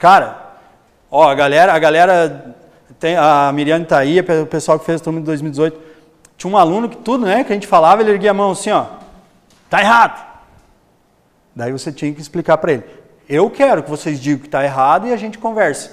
Cara, 0.00 0.45
ó, 1.16 1.30
a 1.30 1.34
galera, 1.34 1.72
a 1.72 1.78
galera 1.78 2.54
tem, 2.98 3.16
a 3.16 3.50
Miriam 3.52 3.82
tá 3.84 3.98
aí, 3.98 4.20
o 4.20 4.46
pessoal 4.46 4.78
que 4.78 4.84
fez 4.84 5.00
o 5.00 5.04
turno 5.04 5.20
de 5.20 5.26
2018, 5.26 5.80
tinha 6.36 6.52
um 6.52 6.56
aluno 6.56 6.88
que 6.88 6.96
tudo, 6.96 7.24
né, 7.24 7.42
que 7.42 7.52
a 7.52 7.54
gente 7.54 7.66
falava, 7.66 8.02
ele 8.02 8.10
erguia 8.10 8.30
a 8.30 8.34
mão 8.34 8.50
assim, 8.50 8.70
ó, 8.70 8.86
tá 9.70 9.80
errado. 9.80 10.24
Daí 11.54 11.72
você 11.72 11.90
tinha 11.90 12.12
que 12.12 12.20
explicar 12.20 12.58
para 12.58 12.74
ele. 12.74 12.84
Eu 13.26 13.48
quero 13.50 13.82
que 13.82 13.88
vocês 13.88 14.20
digam 14.20 14.40
que 14.40 14.46
está 14.46 14.62
errado 14.62 15.06
e 15.06 15.12
a 15.12 15.16
gente 15.16 15.38
converse. 15.38 15.90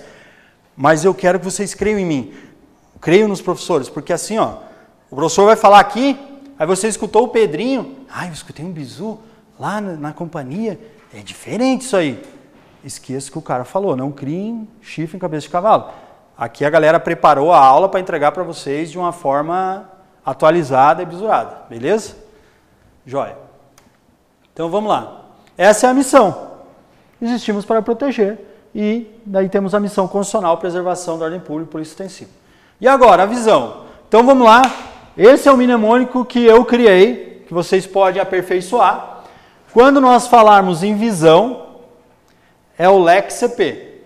Mas 0.76 1.06
eu 1.06 1.14
quero 1.14 1.40
que 1.40 1.46
vocês 1.46 1.74
creiam 1.74 1.98
em 1.98 2.06
mim. 2.06 2.34
Creiam 3.00 3.28
nos 3.30 3.42
professores, 3.42 3.88
porque 3.88 4.12
assim, 4.12 4.38
ó, 4.38 4.58
o 5.10 5.16
professor 5.16 5.46
vai 5.46 5.56
falar 5.56 5.80
aqui, 5.80 6.20
aí 6.60 6.68
você 6.68 6.88
escutou 6.88 7.24
o 7.24 7.28
Pedrinho, 7.30 7.96
ai, 8.10 8.28
eu 8.28 8.34
escutei 8.34 8.66
um 8.66 8.72
bizu 8.72 9.20
lá 9.58 9.80
na, 9.80 9.94
na 9.94 10.14
companhia, 10.14 10.80
é 11.14 11.20
diferente 11.20 11.82
isso 11.82 11.96
aí. 11.96 12.22
Esqueça 12.84 13.32
que 13.32 13.38
o 13.38 13.42
cara 13.42 13.64
falou, 13.64 13.96
não 13.96 14.12
criem 14.12 14.68
chifre 14.82 15.16
em 15.16 15.20
cabeça 15.20 15.48
de 15.48 15.50
cavalo. 15.50 15.90
Aqui 16.38 16.66
a 16.66 16.70
galera 16.70 17.00
preparou 17.00 17.54
a 17.54 17.60
aula 17.60 17.88
para 17.88 18.00
entregar 18.00 18.32
para 18.32 18.44
vocês 18.44 18.92
de 18.92 18.98
uma 18.98 19.12
forma 19.12 19.90
atualizada 20.26 21.02
e 21.02 21.06
bisurada, 21.06 21.64
beleza? 21.70 22.16
Joia. 23.06 23.38
Então 24.52 24.70
vamos 24.70 24.90
lá. 24.90 25.22
Essa 25.58 25.88
é 25.88 25.90
a 25.90 25.94
missão. 25.94 26.52
Existimos 27.22 27.64
para 27.64 27.82
proteger 27.82 28.40
e 28.76 29.08
daí 29.26 29.48
temos 29.48 29.74
a 29.74 29.80
missão 29.80 30.08
constitucional, 30.08 30.58
preservação 30.58 31.18
da 31.18 31.26
ordem 31.26 31.40
pública 31.40 31.72
por 31.72 31.82
isso 31.82 31.92
extensivo. 31.92 32.32
E 32.82 32.88
agora, 32.88 33.24
a 33.24 33.26
visão. 33.26 33.84
Então 34.08 34.26
vamos 34.26 34.46
lá, 34.46 34.62
esse 35.18 35.48
é 35.48 35.52
o 35.52 35.58
mnemônico 35.58 36.26
que 36.26 36.44
eu 36.44 36.66
criei, 36.66 37.46
que 37.48 37.54
vocês 37.54 37.86
podem 37.86 38.22
aperfeiçoar. 38.22 39.24
Quando 39.72 40.02
nós 40.02 40.28
falarmos 40.28 40.84
em 40.84 40.96
visão, 40.96 41.63
é 42.78 42.90
o 42.90 43.02
LEC-CP, 43.02 44.02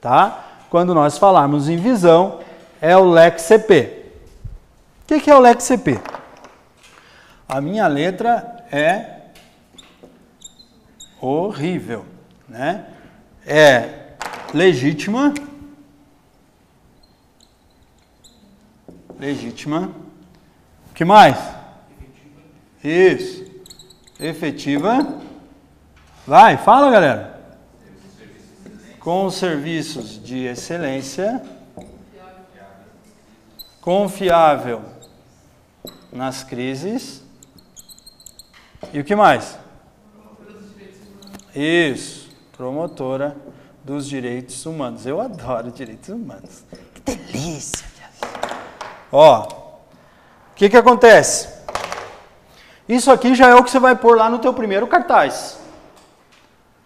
tá? 0.00 0.44
Quando 0.70 0.94
nós 0.94 1.18
falarmos 1.18 1.68
em 1.68 1.76
visão, 1.76 2.40
é 2.80 2.96
o 2.96 3.08
LEC-CP. 3.10 4.04
O 5.02 5.06
que, 5.06 5.20
que 5.20 5.30
é 5.30 5.34
o 5.34 5.40
LEC-CP? 5.40 6.00
A 7.48 7.60
minha 7.60 7.86
letra 7.86 8.64
é 8.72 9.20
horrível, 11.20 12.04
né? 12.48 12.86
É 13.46 13.88
legítima, 14.52 15.32
legítima 19.18 20.06
que 20.96 21.04
mais? 21.04 21.36
Isso. 22.82 23.44
Efetiva. 24.18 25.20
Vai, 26.26 26.56
fala, 26.56 26.90
galera. 26.90 27.35
Com 29.06 29.30
serviços 29.30 30.20
de 30.20 30.46
excelência. 30.46 31.40
Confiável 33.80 34.82
nas 36.10 36.42
crises. 36.42 37.22
E 38.92 38.98
o 38.98 39.04
que 39.04 39.14
mais? 39.14 39.56
Isso. 41.54 42.30
Promotora 42.56 43.36
dos 43.84 44.08
direitos 44.08 44.66
humanos. 44.66 45.06
Eu 45.06 45.20
adoro 45.20 45.70
direitos 45.70 46.08
humanos. 46.08 46.64
Que 46.92 47.14
delícia. 47.14 47.86
Ó, 49.12 49.44
o 49.44 50.54
que, 50.56 50.68
que 50.68 50.76
acontece? 50.76 51.48
Isso 52.88 53.12
aqui 53.12 53.36
já 53.36 53.50
é 53.50 53.54
o 53.54 53.62
que 53.62 53.70
você 53.70 53.78
vai 53.78 53.94
pôr 53.94 54.18
lá 54.18 54.28
no 54.28 54.40
teu 54.40 54.52
primeiro 54.52 54.88
cartaz. 54.88 55.60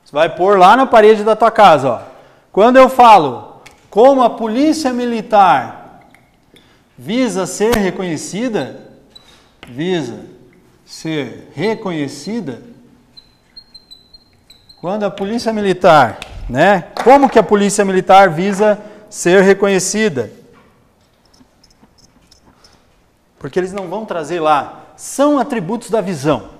Você 0.04 0.12
vai 0.12 0.28
pôr 0.28 0.58
lá 0.58 0.76
na 0.76 0.84
parede 0.84 1.24
da 1.24 1.34
tua 1.34 1.50
casa. 1.50 1.88
Ó. 1.88 2.09
Quando 2.52 2.76
eu 2.76 2.88
falo 2.88 3.62
como 3.88 4.22
a 4.22 4.30
polícia 4.30 4.92
militar 4.92 6.00
visa 6.96 7.46
ser 7.46 7.74
reconhecida, 7.74 8.88
visa 9.66 10.24
ser 10.84 11.48
reconhecida, 11.54 12.62
quando 14.80 15.04
a 15.04 15.10
polícia 15.10 15.52
militar, 15.52 16.18
né? 16.48 16.88
Como 17.04 17.28
que 17.28 17.38
a 17.38 17.42
polícia 17.42 17.84
militar 17.84 18.30
visa 18.30 18.80
ser 19.08 19.42
reconhecida? 19.42 20.32
Porque 23.38 23.58
eles 23.58 23.72
não 23.72 23.88
vão 23.88 24.04
trazer 24.04 24.40
lá, 24.40 24.86
são 24.96 25.38
atributos 25.38 25.90
da 25.90 26.00
visão. 26.00 26.50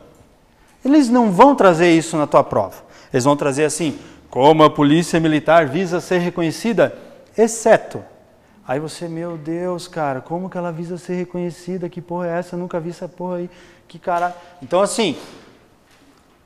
Eles 0.85 1.09
não 1.09 1.31
vão 1.31 1.55
trazer 1.55 1.93
isso 1.93 2.17
na 2.17 2.27
tua 2.27 2.45
prova. 2.45 2.77
Eles 3.13 3.25
vão 3.25 3.37
trazer 3.37 3.65
assim, 3.65 3.99
como 4.31 4.63
a 4.63 4.71
polícia 4.71 5.19
militar 5.19 5.67
visa 5.67 6.01
ser 6.01 6.19
reconhecida, 6.19 6.97
exceto. 7.37 8.03
Aí 8.67 8.79
você, 8.79 9.09
meu 9.09 9.37
Deus, 9.37 9.89
cara, 9.89 10.21
como 10.21 10.49
que 10.49 10.57
ela 10.57 10.71
visa 10.71 10.97
ser 10.97 11.15
reconhecida? 11.15 11.89
Que 11.89 12.01
porra 12.01 12.29
é 12.29 12.39
essa? 12.39 12.55
Eu 12.55 12.61
nunca 12.61 12.79
vi 12.79 12.91
essa 12.91 13.09
porra 13.09 13.39
aí. 13.39 13.51
Que 13.89 13.99
cara. 13.99 14.37
Então, 14.63 14.81
assim, 14.81 15.17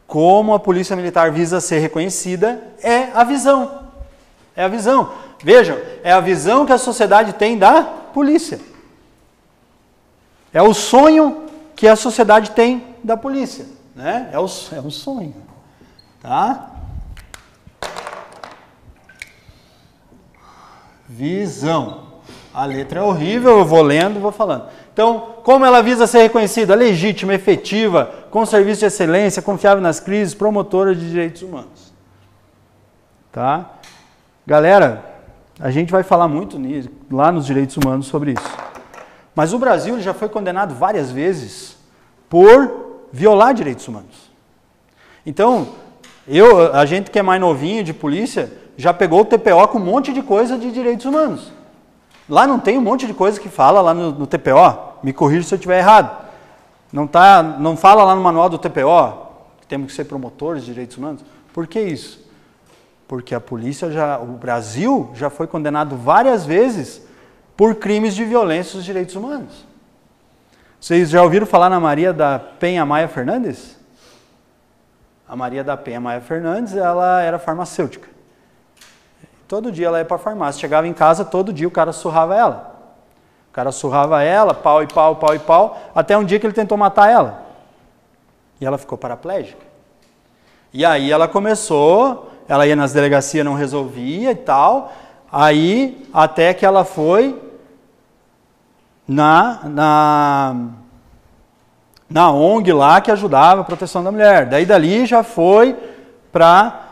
como 0.07 0.55
a 0.55 0.59
polícia 0.59 0.97
militar 0.97 1.31
visa 1.31 1.61
ser 1.61 1.81
reconhecida 1.81 2.63
é 2.83 3.11
a 3.15 3.23
visão. 3.23 3.85
É 4.57 4.65
a 4.65 4.69
visão. 4.69 5.13
Vejam, 5.43 5.77
é 6.03 6.11
a 6.11 6.21
visão 6.21 6.65
que 6.65 6.73
a 6.73 6.79
sociedade 6.79 7.35
tem 7.35 7.59
da 7.59 7.83
polícia. 7.83 8.59
É 10.55 10.63
o 10.63 10.73
sonho 10.73 11.45
que 11.77 11.87
a 11.87 11.97
sociedade 11.97 12.53
tem 12.53 12.95
da 13.05 13.17
polícia. 13.17 13.67
Né? 13.95 14.31
É, 14.33 14.39
o, 14.39 14.47
é 14.73 14.81
um 14.81 14.91
sonho. 14.91 15.35
Tá? 16.23 16.74
Visão. 21.15 22.03
A 22.53 22.65
letra 22.65 22.99
é 22.99 23.03
horrível, 23.03 23.59
eu 23.59 23.65
vou 23.65 23.83
lendo, 23.83 24.19
vou 24.19 24.33
falando. 24.33 24.65
Então, 24.93 25.35
como 25.45 25.65
ela 25.65 25.81
visa 25.81 26.07
ser 26.07 26.23
reconhecida? 26.23 26.75
Legítima, 26.75 27.35
efetiva, 27.35 28.27
com 28.31 28.45
serviço 28.45 28.81
de 28.81 28.87
excelência, 28.87 29.41
confiável 29.41 29.81
nas 29.81 30.01
crises, 30.01 30.35
promotora 30.35 30.95
de 30.95 31.09
direitos 31.09 31.43
humanos. 31.43 31.93
Tá? 33.31 33.71
Galera, 34.45 35.05
a 35.61 35.71
gente 35.71 35.93
vai 35.93 36.03
falar 36.03 36.27
muito 36.27 36.59
nisso, 36.59 36.91
lá 37.11 37.31
nos 37.31 37.47
direitos 37.47 37.77
humanos 37.77 38.07
sobre 38.07 38.33
isso. 38.33 38.59
Mas 39.35 39.53
o 39.53 39.59
Brasil 39.59 40.01
já 40.01 40.13
foi 40.13 40.29
condenado 40.29 40.75
várias 40.75 41.11
vezes 41.13 41.77
por 42.29 43.07
violar 43.13 43.55
direitos 43.55 43.87
humanos. 43.87 44.31
Então, 45.25 45.69
eu, 46.27 46.75
a 46.75 46.85
gente 46.87 47.11
que 47.11 47.19
é 47.19 47.23
mais 47.23 47.41
novinho 47.41 47.85
de 47.85 47.93
polícia, 47.93 48.64
já 48.77 48.93
pegou 48.93 49.21
o 49.21 49.25
TPO 49.25 49.69
com 49.69 49.79
um 49.79 49.85
monte 49.85 50.13
de 50.13 50.23
coisa 50.23 50.59
de 50.59 50.71
direitos 50.71 51.07
humanos. 51.07 51.53
Lá 52.29 52.47
não 52.47 52.59
tem 52.59 52.79
um 52.79 52.83
monte 52.83 53.07
de 53.07 53.15
coisa 53.15 53.39
que 53.39 53.49
fala 53.49 53.81
lá 53.81 53.93
no, 53.93 54.13
no 54.13 54.27
TPO. 54.27 54.95
Me 55.03 55.13
corrija 55.13 55.47
se 55.47 55.55
eu 55.55 55.57
estiver 55.57 55.79
errado. 55.79 56.25
Não, 56.93 57.07
tá, 57.07 57.43
não 57.43 57.77
fala 57.77 58.05
lá 58.05 58.15
no 58.15 58.23
manual 58.23 58.49
do 58.49 58.59
TPO 58.59 59.25
que 59.61 59.67
temos 59.67 59.89
que 59.89 59.93
ser 59.95 60.05
promotores 60.05 60.65
de 60.65 60.73
direitos 60.73 60.97
humanos. 60.97 61.25
Por 61.53 61.67
que 61.67 61.81
isso? 61.81 62.25
Porque 63.07 63.35
a 63.35 63.41
polícia 63.41 63.91
já, 63.91 64.19
o 64.19 64.27
Brasil 64.27 65.11
já 65.15 65.29
foi 65.29 65.47
condenado 65.47 65.97
várias 65.97 66.47
vezes 66.47 67.03
por 67.57 67.77
crimes 67.77 68.15
de 68.15 68.25
violência 68.25 68.77
aos 68.77 68.85
direitos 68.85 69.15
humanos. 69.15 69.65
Vocês 70.81 71.11
já 71.11 71.23
ouviram 71.23 71.47
falar 71.47 71.71
na 71.71 71.81
Maria 71.81 72.13
da 72.13 72.39
Penha 72.39 72.85
Maia 72.85 73.09
Fernandes? 73.09 73.77
A 75.27 75.35
Maria 75.35 75.65
da 75.65 75.77
Penha 75.77 76.01
Maia 76.01 76.21
Fernandes, 76.21 76.77
ela 76.77 77.23
era 77.23 77.39
farmacêutica. 77.39 78.14
Todo 79.47 79.71
dia 79.71 79.87
ela 79.87 79.99
ia 79.99 80.05
para 80.05 80.17
a 80.17 80.19
farmácia. 80.19 80.61
Chegava 80.61 80.87
em 80.87 80.93
casa, 80.93 81.25
todo 81.25 81.53
dia 81.53 81.69
o 81.69 81.71
cara 81.71 81.93
surrava 81.93 82.35
ela. 82.35 82.75
O 83.51 83.53
cara 83.53 83.71
surrava 83.71 84.23
ela, 84.23 84.53
pau 84.53 84.83
e 84.83 84.87
pau, 84.87 85.17
pau 85.17 85.35
e 85.35 85.39
pau, 85.39 85.79
até 85.95 86.17
um 86.19 86.25
dia 86.25 86.41
que 86.41 86.47
ele 86.47 86.53
tentou 86.53 86.77
matar 86.77 87.11
ela. 87.11 87.43
E 88.61 88.67
ela 88.67 88.79
ficou 88.79 88.99
paraplégica. 88.99 89.65
E 90.73 90.85
aí 90.85 91.13
ela 91.13 91.29
começou, 91.29 92.33
ela 92.49 92.67
ia 92.67 92.75
nas 92.75 92.93
delegacias, 92.93 93.45
não 93.45 93.55
resolvia 93.55 94.33
e 94.33 94.35
tal. 94.35 94.93
Aí, 95.31 96.09
até 96.13 96.53
que 96.53 96.67
ela 96.67 96.85
foi 96.85 97.41
na, 99.07 99.61
na, 99.65 100.57
na 102.09 102.33
ONG 102.33 102.73
lá 102.73 103.01
que 103.01 103.11
ajudava 103.11 103.61
a 103.61 103.65
proteção 103.65 104.03
da 104.03 104.11
mulher. 104.11 104.47
Daí 104.47 104.67
dali 104.67 105.07
já 105.07 105.23
foi 105.23 105.77
para 106.33 106.84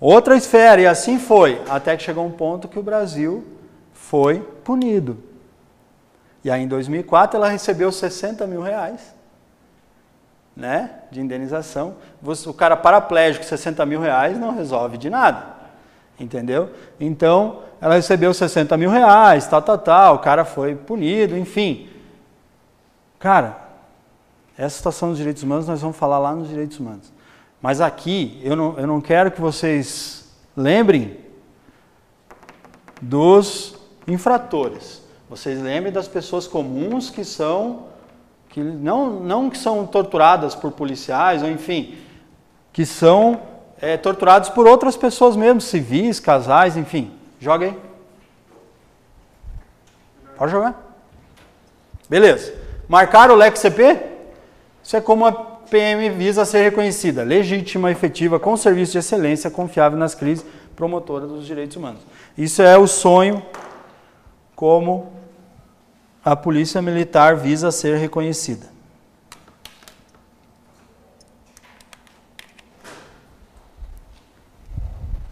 outra 0.00 0.36
esfera, 0.36 0.80
e 0.80 0.86
assim 0.86 1.18
foi, 1.18 1.60
até 1.68 1.96
que 1.96 2.02
chegou 2.02 2.26
um 2.26 2.32
ponto 2.32 2.68
que 2.68 2.78
o 2.78 2.82
Brasil 2.82 3.44
foi 3.92 4.40
punido. 4.64 5.18
E 6.44 6.50
aí 6.50 6.62
em 6.62 6.68
2004 6.68 7.36
ela 7.36 7.48
recebeu 7.48 7.90
60 7.90 8.46
mil 8.46 8.60
reais 8.60 9.16
né, 10.56 10.90
de 11.10 11.20
indenização. 11.20 11.96
O 12.46 12.54
cara 12.54 12.76
paraplégico, 12.76 13.44
60 13.44 13.84
mil 13.84 14.00
reais, 14.00 14.38
não 14.38 14.54
resolve 14.54 14.96
de 14.96 15.10
nada. 15.10 15.54
Entendeu? 16.18 16.70
Então, 16.98 17.60
ela 17.78 17.96
recebeu 17.96 18.32
60 18.32 18.74
mil 18.78 18.88
reais, 18.88 19.46
tal, 19.46 19.60
tal, 19.60 19.76
tal, 19.76 20.14
o 20.14 20.18
cara 20.18 20.46
foi 20.46 20.74
punido, 20.74 21.36
enfim. 21.36 21.90
Cara, 23.18 23.58
essa 24.56 24.78
situação 24.78 25.10
dos 25.10 25.18
direitos 25.18 25.42
humanos 25.42 25.68
nós 25.68 25.82
vamos 25.82 25.96
falar 25.96 26.18
lá 26.18 26.34
nos 26.34 26.48
direitos 26.48 26.80
humanos. 26.80 27.12
Mas 27.66 27.80
aqui, 27.80 28.40
eu 28.44 28.54
não, 28.54 28.78
eu 28.78 28.86
não 28.86 29.00
quero 29.00 29.28
que 29.28 29.40
vocês 29.40 30.32
lembrem 30.56 31.18
dos 33.02 33.74
infratores. 34.06 35.02
Vocês 35.28 35.60
lembrem 35.60 35.92
das 35.92 36.06
pessoas 36.06 36.46
comuns 36.46 37.10
que 37.10 37.24
são 37.24 37.88
que 38.50 38.60
não, 38.60 39.18
não 39.18 39.50
que 39.50 39.58
são 39.58 39.84
torturadas 39.84 40.54
por 40.54 40.70
policiais, 40.70 41.42
ou 41.42 41.50
enfim, 41.50 41.98
que 42.72 42.86
são 42.86 43.42
é, 43.80 43.96
torturados 43.96 44.48
por 44.48 44.68
outras 44.68 44.96
pessoas 44.96 45.34
mesmo, 45.34 45.60
civis, 45.60 46.20
casais, 46.20 46.76
enfim. 46.76 47.10
Joga 47.40 47.66
aí. 47.66 47.78
Pode 50.36 50.52
jogar. 50.52 50.80
Beleza. 52.08 52.54
Marcar 52.88 53.28
o 53.28 53.34
LEC 53.34 53.56
CP? 53.56 54.00
Isso 54.84 54.96
é 54.96 55.00
como 55.00 55.26
a 55.26 55.55
PM 55.70 56.08
visa 56.10 56.44
ser 56.44 56.62
reconhecida, 56.62 57.22
legítima, 57.22 57.90
efetiva, 57.90 58.38
com 58.38 58.56
serviço 58.56 58.92
de 58.92 58.98
excelência, 58.98 59.50
confiável 59.50 59.98
nas 59.98 60.14
crises, 60.14 60.44
promotora 60.74 61.26
dos 61.26 61.46
direitos 61.46 61.76
humanos. 61.76 62.00
Isso 62.36 62.62
é 62.62 62.76
o 62.78 62.86
sonho 62.86 63.42
como 64.54 65.12
a 66.24 66.34
polícia 66.34 66.80
militar 66.82 67.36
visa 67.36 67.70
ser 67.70 67.98
reconhecida. 67.98 68.66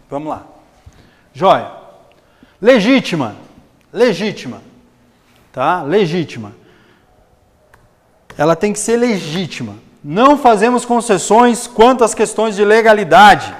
Vamos 0.09 0.29
lá. 0.29 0.45
Joia. 1.33 1.71
Legítima. 2.61 3.35
Legítima. 3.91 4.61
Tá? 5.51 5.81
Legítima. 5.83 6.53
Ela 8.37 8.55
tem 8.55 8.71
que 8.71 8.79
ser 8.79 8.97
legítima. 8.97 9.75
Não 10.07 10.37
fazemos 10.37 10.85
concessões 10.85 11.65
quanto 11.65 12.03
às 12.03 12.13
questões 12.13 12.55
de 12.55 12.63
legalidade 12.63 13.55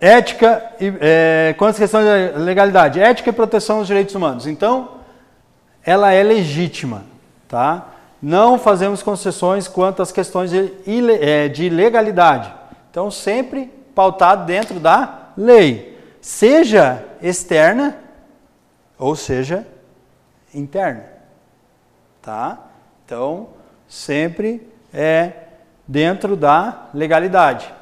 Ética 0.00 0.72
e 0.78 0.92
é, 1.00 1.54
quantas 1.56 1.78
questões 1.78 2.04
de 2.04 2.38
legalidade? 2.38 3.00
Ética 3.00 3.30
e 3.30 3.32
proteção 3.32 3.78
dos 3.78 3.86
direitos 3.86 4.14
humanos. 4.14 4.46
Então, 4.46 4.90
ela 5.82 6.12
é 6.12 6.22
legítima, 6.22 7.04
tá? 7.48 7.86
Não 8.20 8.58
fazemos 8.58 9.02
concessões 9.02 9.68
quanto 9.68 10.02
às 10.02 10.12
questões 10.12 10.50
de, 10.50 10.72
é, 11.20 11.48
de 11.48 11.68
legalidade. 11.68 12.52
Então, 12.90 13.10
sempre 13.10 13.72
pautado 13.94 14.44
dentro 14.44 14.78
da 14.78 15.30
lei, 15.36 15.98
seja 16.20 17.02
externa 17.22 17.96
ou 18.98 19.16
seja 19.16 19.66
interna, 20.54 21.04
tá? 22.20 22.58
Então, 23.04 23.48
sempre 23.88 24.66
é 24.92 25.32
dentro 25.86 26.36
da 26.36 26.88
legalidade. 26.92 27.72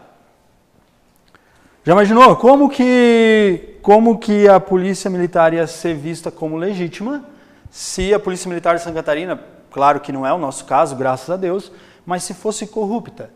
Já 1.84 1.92
imaginou 1.92 2.34
como 2.36 2.68
que, 2.68 3.78
como 3.82 4.18
que 4.18 4.48
a 4.48 4.58
polícia 4.58 5.10
militar 5.10 5.52
ia 5.52 5.66
ser 5.66 5.94
vista 5.94 6.30
como 6.30 6.56
legítima 6.56 7.24
se 7.70 8.14
a 8.14 8.20
polícia 8.20 8.48
militar 8.48 8.76
de 8.76 8.82
Santa 8.82 8.96
Catarina, 8.96 9.38
claro 9.70 10.00
que 10.00 10.12
não 10.12 10.26
é 10.26 10.32
o 10.32 10.38
nosso 10.38 10.64
caso, 10.64 10.96
graças 10.96 11.28
a 11.28 11.36
Deus, 11.36 11.72
mas 12.06 12.22
se 12.22 12.32
fosse 12.32 12.66
corrupta? 12.66 13.30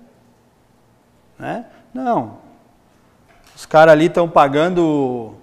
Né? 1.39 1.65
Não. 1.93 2.39
Os 3.55 3.67
caras 3.67 3.93
ali 3.93 4.07
estão 4.07 4.29
pagando 4.29 5.35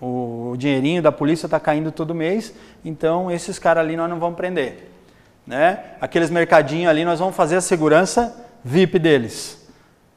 o, 0.00 0.52
o 0.52 0.56
dinheirinho 0.56 1.02
da 1.02 1.10
polícia 1.10 1.46
está 1.46 1.58
caindo 1.58 1.90
todo 1.90 2.14
mês, 2.14 2.54
então 2.84 3.30
esses 3.30 3.58
caras 3.58 3.84
ali 3.84 3.96
nós 3.96 4.08
não 4.08 4.20
vamos 4.20 4.36
prender. 4.36 4.93
Né? 5.46 5.78
Aqueles 6.00 6.30
mercadinhos 6.30 6.90
ali 6.90 7.04
nós 7.04 7.18
vamos 7.18 7.36
fazer 7.36 7.56
a 7.56 7.60
segurança 7.60 8.34
VIP 8.64 8.98
deles 8.98 9.64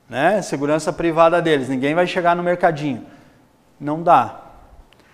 né? 0.10 0.42
Segurança 0.42 0.94
privada 0.94 1.42
deles. 1.42 1.70
Ninguém 1.70 1.94
vai 1.94 2.08
chegar 2.08 2.36
no 2.36 2.44
mercadinho. 2.44 3.06
Não 3.80 4.02
dá. 4.02 4.42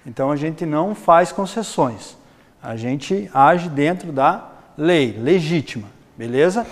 Então 0.05 0.31
a 0.31 0.35
gente 0.35 0.65
não 0.65 0.93
faz 0.93 1.31
concessões. 1.31 2.15
A 2.61 2.75
gente 2.75 3.29
age 3.33 3.69
dentro 3.69 4.11
da 4.11 4.45
lei, 4.77 5.17
legítima, 5.19 5.87
beleza? 6.17 6.65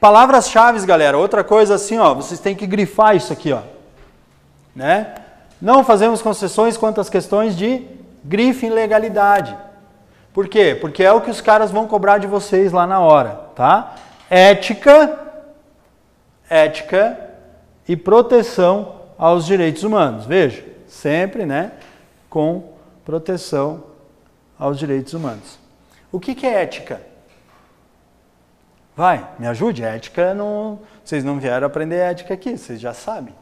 Palavras-chave, 0.00 0.84
galera. 0.86 1.18
Outra 1.18 1.44
coisa 1.44 1.74
assim, 1.74 1.98
ó, 1.98 2.14
vocês 2.14 2.40
têm 2.40 2.54
que 2.54 2.66
grifar 2.66 3.16
isso 3.16 3.32
aqui, 3.32 3.52
ó. 3.52 3.62
Né? 4.74 5.14
Não 5.60 5.84
fazemos 5.84 6.22
concessões 6.22 6.76
quanto 6.76 7.00
às 7.00 7.08
questões 7.08 7.56
de 7.56 7.84
grife 8.24 8.66
em 8.66 8.70
legalidade. 8.70 9.56
Por 10.32 10.48
quê? 10.48 10.76
Porque 10.80 11.02
é 11.02 11.12
o 11.12 11.20
que 11.20 11.30
os 11.30 11.40
caras 11.40 11.70
vão 11.70 11.86
cobrar 11.86 12.18
de 12.18 12.26
vocês 12.26 12.72
lá 12.72 12.86
na 12.86 13.00
hora, 13.00 13.30
tá? 13.54 13.96
Ética, 14.30 15.18
ética 16.48 17.18
e 17.88 17.96
proteção 17.96 19.00
aos 19.16 19.46
direitos 19.46 19.82
humanos. 19.82 20.26
Veja, 20.26 20.64
sempre 20.86 21.44
né, 21.44 21.72
com 22.30 22.72
proteção 23.04 23.84
aos 24.58 24.78
direitos 24.78 25.14
humanos. 25.14 25.58
O 26.10 26.20
que, 26.20 26.34
que 26.34 26.46
é 26.46 26.62
ética? 26.62 27.00
Vai, 28.96 29.28
me 29.38 29.46
ajude. 29.46 29.84
Ética 29.84 30.34
não. 30.34 30.80
Vocês 31.04 31.22
não 31.22 31.38
vieram 31.38 31.66
aprender 31.66 31.96
ética 31.96 32.34
aqui, 32.34 32.58
vocês 32.58 32.80
já 32.80 32.92
sabem. 32.92 33.32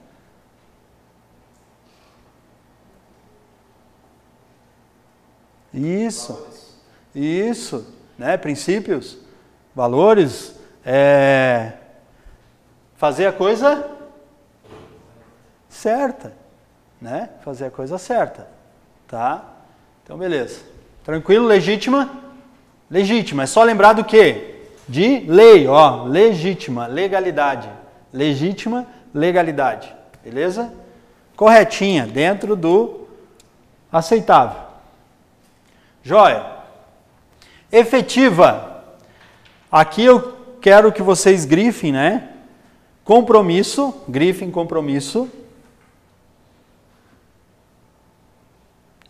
Isso. 5.73 6.66
Isso, 7.17 7.87
né? 8.19 8.37
Princípios, 8.37 9.17
valores, 9.75 10.55
é, 10.85 11.73
fazer 12.97 13.25
a 13.25 13.33
coisa 13.33 13.91
certa, 15.67 16.35
né? 17.01 17.31
Fazer 17.43 17.65
a 17.65 17.71
coisa 17.71 17.97
certa, 17.97 18.47
tá? 19.09 19.43
Então, 20.05 20.19
beleza. 20.19 20.61
Tranquilo, 21.05 21.47
legítima? 21.47 22.11
Legítima. 22.91 23.45
É 23.45 23.47
só 23.47 23.63
lembrar 23.63 23.95
do 23.95 24.05
quê? 24.05 24.67
De 24.87 25.21
lei, 25.21 25.67
ó, 25.67 26.05
legítima, 26.05 26.87
legalidade. 26.87 27.71
Legítima, 28.13 28.87
legalidade. 29.15 29.91
Beleza? 30.23 30.71
Corretinha, 31.35 32.07
dentro 32.07 32.55
do 32.55 33.09
aceitável. 33.91 34.61
Joia. 36.03 36.56
Efetiva. 37.71 38.85
Aqui 39.71 40.05
eu 40.05 40.37
quero 40.61 40.93
que 40.93 41.03
vocês 41.03 41.45
grifem, 41.45 41.93
né? 41.93 42.31
Compromisso, 43.05 43.95
grifem 44.09 44.51
compromisso. 44.51 45.29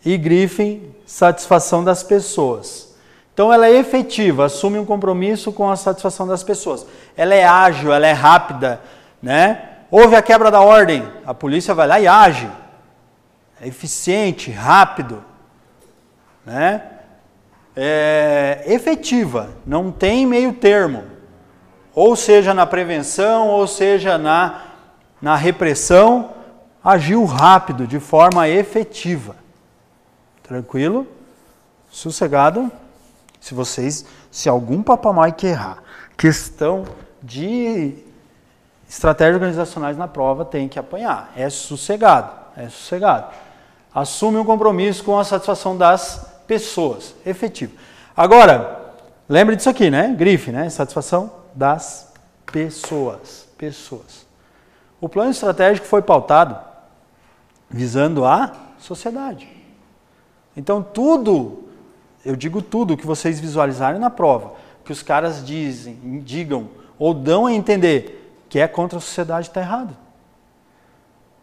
e 0.07 0.17
grifem 0.17 0.95
satisfação 1.05 1.83
das 1.83 2.01
pessoas. 2.01 2.95
Então 3.33 3.51
ela 3.51 3.67
é 3.67 3.73
efetiva, 3.73 4.45
assume 4.45 4.79
um 4.79 4.85
compromisso 4.85 5.51
com 5.51 5.69
a 5.69 5.75
satisfação 5.75 6.25
das 6.25 6.43
pessoas. 6.43 6.87
Ela 7.17 7.35
é 7.35 7.45
ágil, 7.45 7.91
ela 7.91 8.07
é 8.07 8.13
rápida, 8.13 8.81
né? 9.21 9.69
Houve 9.91 10.15
a 10.15 10.21
quebra 10.21 10.49
da 10.49 10.61
ordem, 10.61 11.05
a 11.25 11.33
polícia 11.33 11.73
vai 11.73 11.87
lá 11.87 11.99
e 11.99 12.07
age. 12.07 12.49
É 13.61 13.67
eficiente, 13.67 14.49
rápido, 14.49 15.21
né? 16.45 16.83
É, 17.79 18.63
efetiva, 18.65 19.51
não 19.63 19.91
tem 19.91 20.25
meio 20.25 20.51
termo. 20.53 21.03
Ou 21.93 22.15
seja, 22.15 22.51
na 22.51 22.65
prevenção, 22.65 23.49
ou 23.49 23.67
seja, 23.67 24.17
na, 24.17 24.63
na 25.21 25.35
repressão, 25.35 26.31
agiu 26.83 27.23
rápido, 27.25 27.85
de 27.85 27.99
forma 27.99 28.49
efetiva. 28.49 29.35
Tranquilo? 30.41 31.05
Sossegado? 31.91 32.71
Se 33.39 33.53
vocês, 33.53 34.05
se 34.31 34.49
algum 34.49 34.81
papamai 34.81 35.31
que 35.31 35.45
errar, 35.45 35.83
questão 36.17 36.83
de 37.21 37.93
estratégias 38.89 39.35
organizacionais 39.35 39.97
na 39.97 40.07
prova, 40.07 40.43
tem 40.43 40.67
que 40.67 40.79
apanhar. 40.79 41.31
É 41.35 41.47
sossegado, 41.49 42.31
é 42.55 42.69
sossegado. 42.69 43.27
Assume 43.93 44.37
um 44.37 44.45
compromisso 44.45 45.03
com 45.03 45.19
a 45.19 45.23
satisfação 45.23 45.77
das 45.77 46.36
pessoas, 46.47 47.13
efetivo. 47.25 47.73
Agora, 48.15 48.93
lembre 49.27 49.55
disso 49.55 49.69
aqui, 49.69 49.89
né? 49.89 50.15
Grife, 50.17 50.51
né? 50.51 50.69
Satisfação 50.69 51.31
das 51.53 52.11
pessoas, 52.51 53.47
pessoas. 53.57 54.25
O 54.99 55.07
plano 55.07 55.31
estratégico 55.31 55.85
foi 55.85 56.01
pautado 56.01 56.57
visando 57.69 58.25
a 58.25 58.53
sociedade. 58.79 59.47
Então, 60.55 60.81
tudo, 60.81 61.65
eu 62.25 62.35
digo 62.35 62.61
tudo 62.61 62.97
que 62.97 63.05
vocês 63.05 63.39
visualizarem 63.39 63.99
na 63.99 64.09
prova, 64.09 64.53
que 64.83 64.91
os 64.91 65.03
caras 65.03 65.45
dizem, 65.45 66.21
digam 66.23 66.69
ou 66.97 67.13
dão 67.13 67.45
a 67.45 67.53
entender 67.53 68.43
que 68.49 68.57
é 68.57 68.67
contra 68.67 68.97
a 68.97 69.01
sociedade, 69.01 69.49
está 69.49 69.61
errado. 69.61 69.95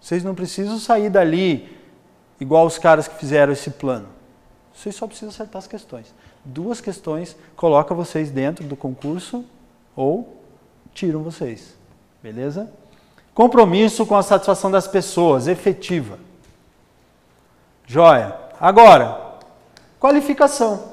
Vocês 0.01 0.25
não 0.25 0.35
precisam 0.35 0.79
sair 0.79 1.09
dali 1.11 1.79
igual 2.41 2.67
os 2.67 2.79
caras 2.79 3.07
que 3.07 3.17
fizeram 3.17 3.53
esse 3.53 3.71
plano. 3.71 4.09
Vocês 4.75 4.95
só 4.95 5.07
precisam 5.07 5.31
acertar 5.31 5.59
as 5.59 5.67
questões. 5.67 6.13
Duas 6.45 6.81
questões 6.81 7.37
coloca 7.57 7.95
vocês 7.95 8.31
dentro 8.31 8.65
do 8.65 8.77
concurso 8.77 9.45
ou 9.95 10.43
tiram 10.93 11.23
vocês. 11.23 11.77
Beleza? 12.23 12.71
Compromisso 13.35 14.05
com 14.05 14.17
a 14.17 14.23
satisfação 14.23 14.71
das 14.71 14.87
pessoas, 14.87 15.47
efetiva. 15.47 16.19
Joia. 17.87 18.35
Agora, 18.61 19.37
qualificação. 20.01 20.93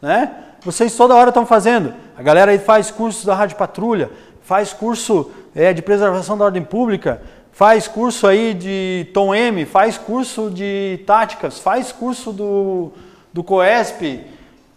Né? 0.00 0.54
Vocês 0.62 0.96
toda 0.96 1.14
hora 1.14 1.30
estão 1.30 1.46
fazendo. 1.46 1.94
A 2.16 2.22
galera 2.22 2.50
aí 2.50 2.58
faz 2.58 2.90
curso 2.90 3.26
da 3.26 3.34
Rádio 3.34 3.56
Patrulha, 3.56 4.10
faz 4.42 4.72
curso 4.72 5.30
é, 5.54 5.72
de 5.72 5.82
preservação 5.82 6.36
da 6.36 6.44
ordem 6.44 6.62
pública, 6.62 7.22
faz 7.52 7.86
curso 7.86 8.26
aí 8.26 8.54
de 8.54 9.06
Tom 9.12 9.34
M, 9.34 9.64
faz 9.64 9.96
curso 9.96 10.50
de 10.50 11.00
táticas, 11.06 11.58
faz 11.58 11.92
curso 11.92 12.32
do, 12.32 12.92
do 13.32 13.44
COESP. 13.44 14.24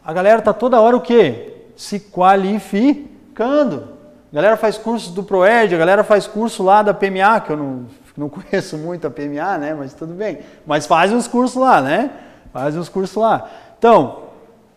A 0.04 0.14
galera 0.14 0.40
está 0.40 0.54
toda 0.54 0.80
hora 0.80 0.96
o 0.96 1.02
quê? 1.02 1.54
Se 1.76 2.00
qualificando. 2.00 3.96
A 4.32 4.36
galera 4.36 4.58
faz 4.58 4.78
curso 4.78 5.12
do 5.12 5.24
ProEd, 5.24 5.74
a 5.74 5.78
galera 5.78 6.04
faz 6.04 6.28
curso 6.28 6.62
lá 6.62 6.84
da 6.84 6.94
PMA, 6.94 7.40
que 7.40 7.52
eu 7.52 7.58
não, 7.58 7.86
não 8.18 8.28
conheço 8.30 8.78
muito 8.78 9.08
a 9.08 9.10
PMA, 9.10 9.58
né? 9.58 9.74
Mas 9.74 9.94
tudo 9.94 10.14
bem. 10.14 10.40
Mas 10.66 10.86
faz 10.86 11.14
uns 11.14 11.26
cursos 11.28 11.56
lá, 11.56 11.82
né? 11.82 12.12
Faz 12.52 12.76
uns 12.76 12.90
cursos 12.90 13.16
lá. 13.16 13.50
Então, 13.80 14.24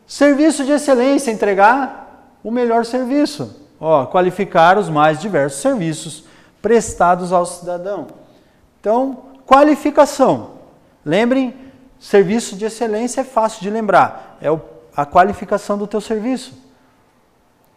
serviço 0.06 0.64
de 0.64 0.70
excelência, 0.72 1.32
entregar 1.32 2.36
o 2.42 2.50
melhor 2.52 2.84
serviço. 2.84 3.66
Ó, 3.80 4.06
qualificar 4.06 4.78
os 4.78 4.88
mais 4.88 5.20
diversos 5.20 5.60
serviços 5.60 6.24
prestados 6.60 7.32
ao 7.32 7.46
cidadão. 7.46 8.08
Então, 8.80 9.24
qualificação. 9.46 10.58
Lembrem, 11.04 11.54
serviço 11.98 12.56
de 12.56 12.64
excelência 12.64 13.22
é 13.22 13.24
fácil 13.24 13.62
de 13.62 13.70
lembrar. 13.70 14.38
É 14.40 14.48
a 14.96 15.06
qualificação 15.06 15.78
do 15.78 15.86
teu 15.86 16.00
serviço. 16.00 16.52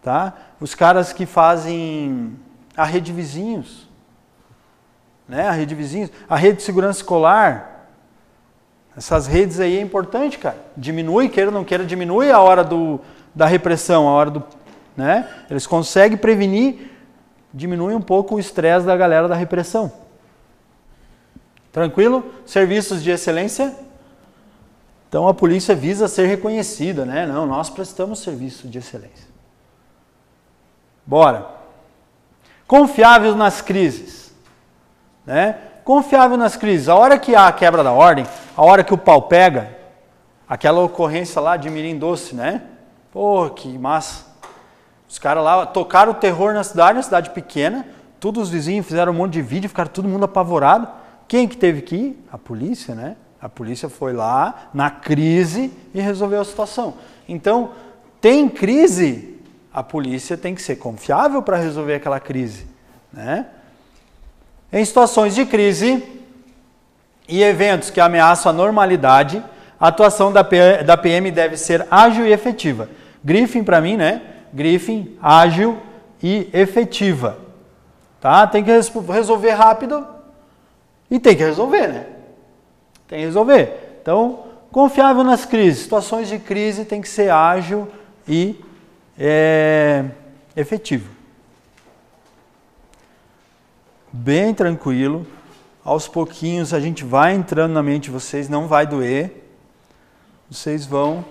Tá? 0.02 0.34
Os 0.60 0.74
caras 0.74 1.14
que 1.14 1.26
fazem 1.26 2.38
a 2.76 2.84
rede 2.84 3.12
vizinhos, 3.14 3.88
né? 5.28 5.48
a 5.48 5.52
rede 5.52 5.76
vizinhos, 5.76 6.10
a 6.28 6.36
rede 6.36 6.58
de 6.58 6.64
segurança 6.64 7.00
escolar, 7.00 7.72
essas 8.96 9.28
redes 9.28 9.60
aí 9.60 9.78
é 9.78 9.82
importante, 9.82 10.38
cara. 10.38 10.58
Diminui, 10.76 11.30
queira 11.30 11.50
ou 11.50 11.54
não 11.54 11.64
queira, 11.64 11.86
diminui 11.86 12.30
a 12.30 12.40
hora 12.40 12.64
do, 12.64 13.00
da 13.34 13.46
repressão, 13.46 14.08
a 14.08 14.12
hora 14.12 14.32
do. 14.32 14.44
Né? 14.98 15.28
Eles 15.50 15.66
conseguem 15.66 16.18
prevenir, 16.18 16.91
diminui 17.54 17.94
um 17.94 18.02
pouco 18.02 18.36
o 18.36 18.40
estresse 18.40 18.86
da 18.86 18.96
galera 18.96 19.28
da 19.28 19.36
repressão. 19.36 19.92
Tranquilo? 21.72 22.24
Serviços 22.46 23.02
de 23.02 23.12
excelência? 23.12 23.76
Então 25.08 25.28
a 25.28 25.34
polícia 25.34 25.76
visa 25.76 26.08
ser 26.08 26.26
reconhecida, 26.28 27.06
né? 27.06 27.26
Não, 27.26 27.46
nós 27.46 27.70
prestamos 27.70 28.20
serviço 28.20 28.68
de 28.68 28.78
excelência. 28.78 29.28
Bora. 31.06 31.48
Confiável 32.66 33.36
nas 33.36 33.62
crises. 33.62 34.34
Né? 35.26 35.58
Confiável 35.84 36.38
nas 36.38 36.56
crises. 36.56 36.88
A 36.88 36.96
hora 36.96 37.20
que 37.20 37.36
há 37.36 37.48
a 37.48 37.52
quebra 37.52 37.84
da 37.84 37.92
ordem, 37.92 38.26
a 38.56 38.64
hora 38.64 38.84
que 38.84 38.94
o 38.94 38.98
pau 38.98 39.24
pega, 39.24 39.78
aquela 40.48 40.82
ocorrência 40.82 41.42
lá 41.42 41.58
de 41.58 41.70
Mirim 41.70 41.98
Doce, 41.98 42.34
né? 42.34 42.64
Pô, 43.12 43.50
que 43.50 43.78
massa. 43.78 44.31
Os 45.12 45.20
caras 45.20 45.44
lá 45.44 45.66
tocaram 45.66 46.14
o 46.14 46.16
terror 46.16 46.54
na 46.54 46.64
cidade, 46.64 46.96
na 46.96 47.04
cidade 47.04 47.32
pequena, 47.32 47.86
todos 48.18 48.44
os 48.44 48.50
vizinhos 48.50 48.88
fizeram 48.88 49.12
um 49.12 49.16
monte 49.16 49.34
de 49.34 49.42
vídeo, 49.42 49.68
ficaram 49.68 49.90
todo 49.90 50.08
mundo 50.08 50.24
apavorado. 50.24 50.88
Quem 51.28 51.50
que 51.50 51.58
teve 51.58 51.82
que 51.82 51.96
ir? 51.98 52.26
A 52.32 52.38
polícia, 52.38 52.96
né? 52.96 53.18
A 53.42 53.50
polícia 53.50 53.90
foi 53.90 54.14
lá 54.14 54.70
na 54.74 54.90
crise 54.90 55.70
e 55.94 56.00
resolveu 56.00 56.40
a 56.40 56.46
situação. 56.46 56.94
Então, 57.28 57.72
tem 58.22 58.48
crise, 58.48 59.38
a 59.74 59.84
polícia 59.84 60.38
tem 60.38 60.56
que 60.56 60.62
ser 60.62 60.78
confiável 60.78 61.42
para 61.42 61.58
resolver 61.58 61.96
aquela 61.96 62.22
crise. 62.22 62.66
Né? 63.12 63.48
Em 64.72 64.86
situações 64.86 65.36
de 65.36 65.46
crise 65.46 66.02
e 67.28 67.44
eventos 67.44 67.90
que 67.90 68.00
ameaçam 68.00 68.50
a 68.50 68.54
normalidade, 68.54 69.44
a 69.78 69.90
atuação 69.90 70.32
da 70.32 70.98
PM 70.98 71.32
deve 71.32 71.58
ser 71.58 71.86
ágil 71.92 72.26
e 72.26 72.32
efetiva. 72.32 72.88
Griffin 73.22 73.62
para 73.62 73.82
mim, 73.82 73.98
né? 73.98 74.22
Griffin, 74.54 75.18
ágil 75.22 75.78
e 76.22 76.50
efetiva. 76.54 77.38
Tá? 78.20 78.46
Tem 78.46 78.64
que 78.64 78.72
resolver 78.72 79.52
rápido 79.52 80.06
e 81.10 81.20
tem 81.20 81.36
que 81.36 81.44
resolver, 81.44 81.88
né? 81.88 82.06
Tem 83.08 83.20
que 83.20 83.26
resolver. 83.26 83.98
Então, 84.02 84.44
confiável 84.72 85.24
nas 85.24 85.46
crises. 85.46 85.84
Situações 85.84 86.30
de 86.30 86.40
crise 86.40 86.86
tem 86.86 87.02
que 87.02 87.10
ser 87.10 87.30
ágil 87.32 87.88
e 88.28 88.60
é 89.18 90.06
efetivo. 90.56 91.10
Bem 94.14 94.54
tranquilo, 94.54 95.26
aos 95.84 96.08
pouquinhos 96.08 96.74
a 96.74 96.80
gente 96.80 97.04
vai 97.04 97.34
entrando 97.34 97.72
na 97.72 97.82
mente 97.82 98.04
de 98.04 98.12
vocês, 98.12 98.50
não 98.50 98.68
vai 98.68 98.86
doer, 98.86 99.50
vocês 100.50 100.86
vão 100.86 101.24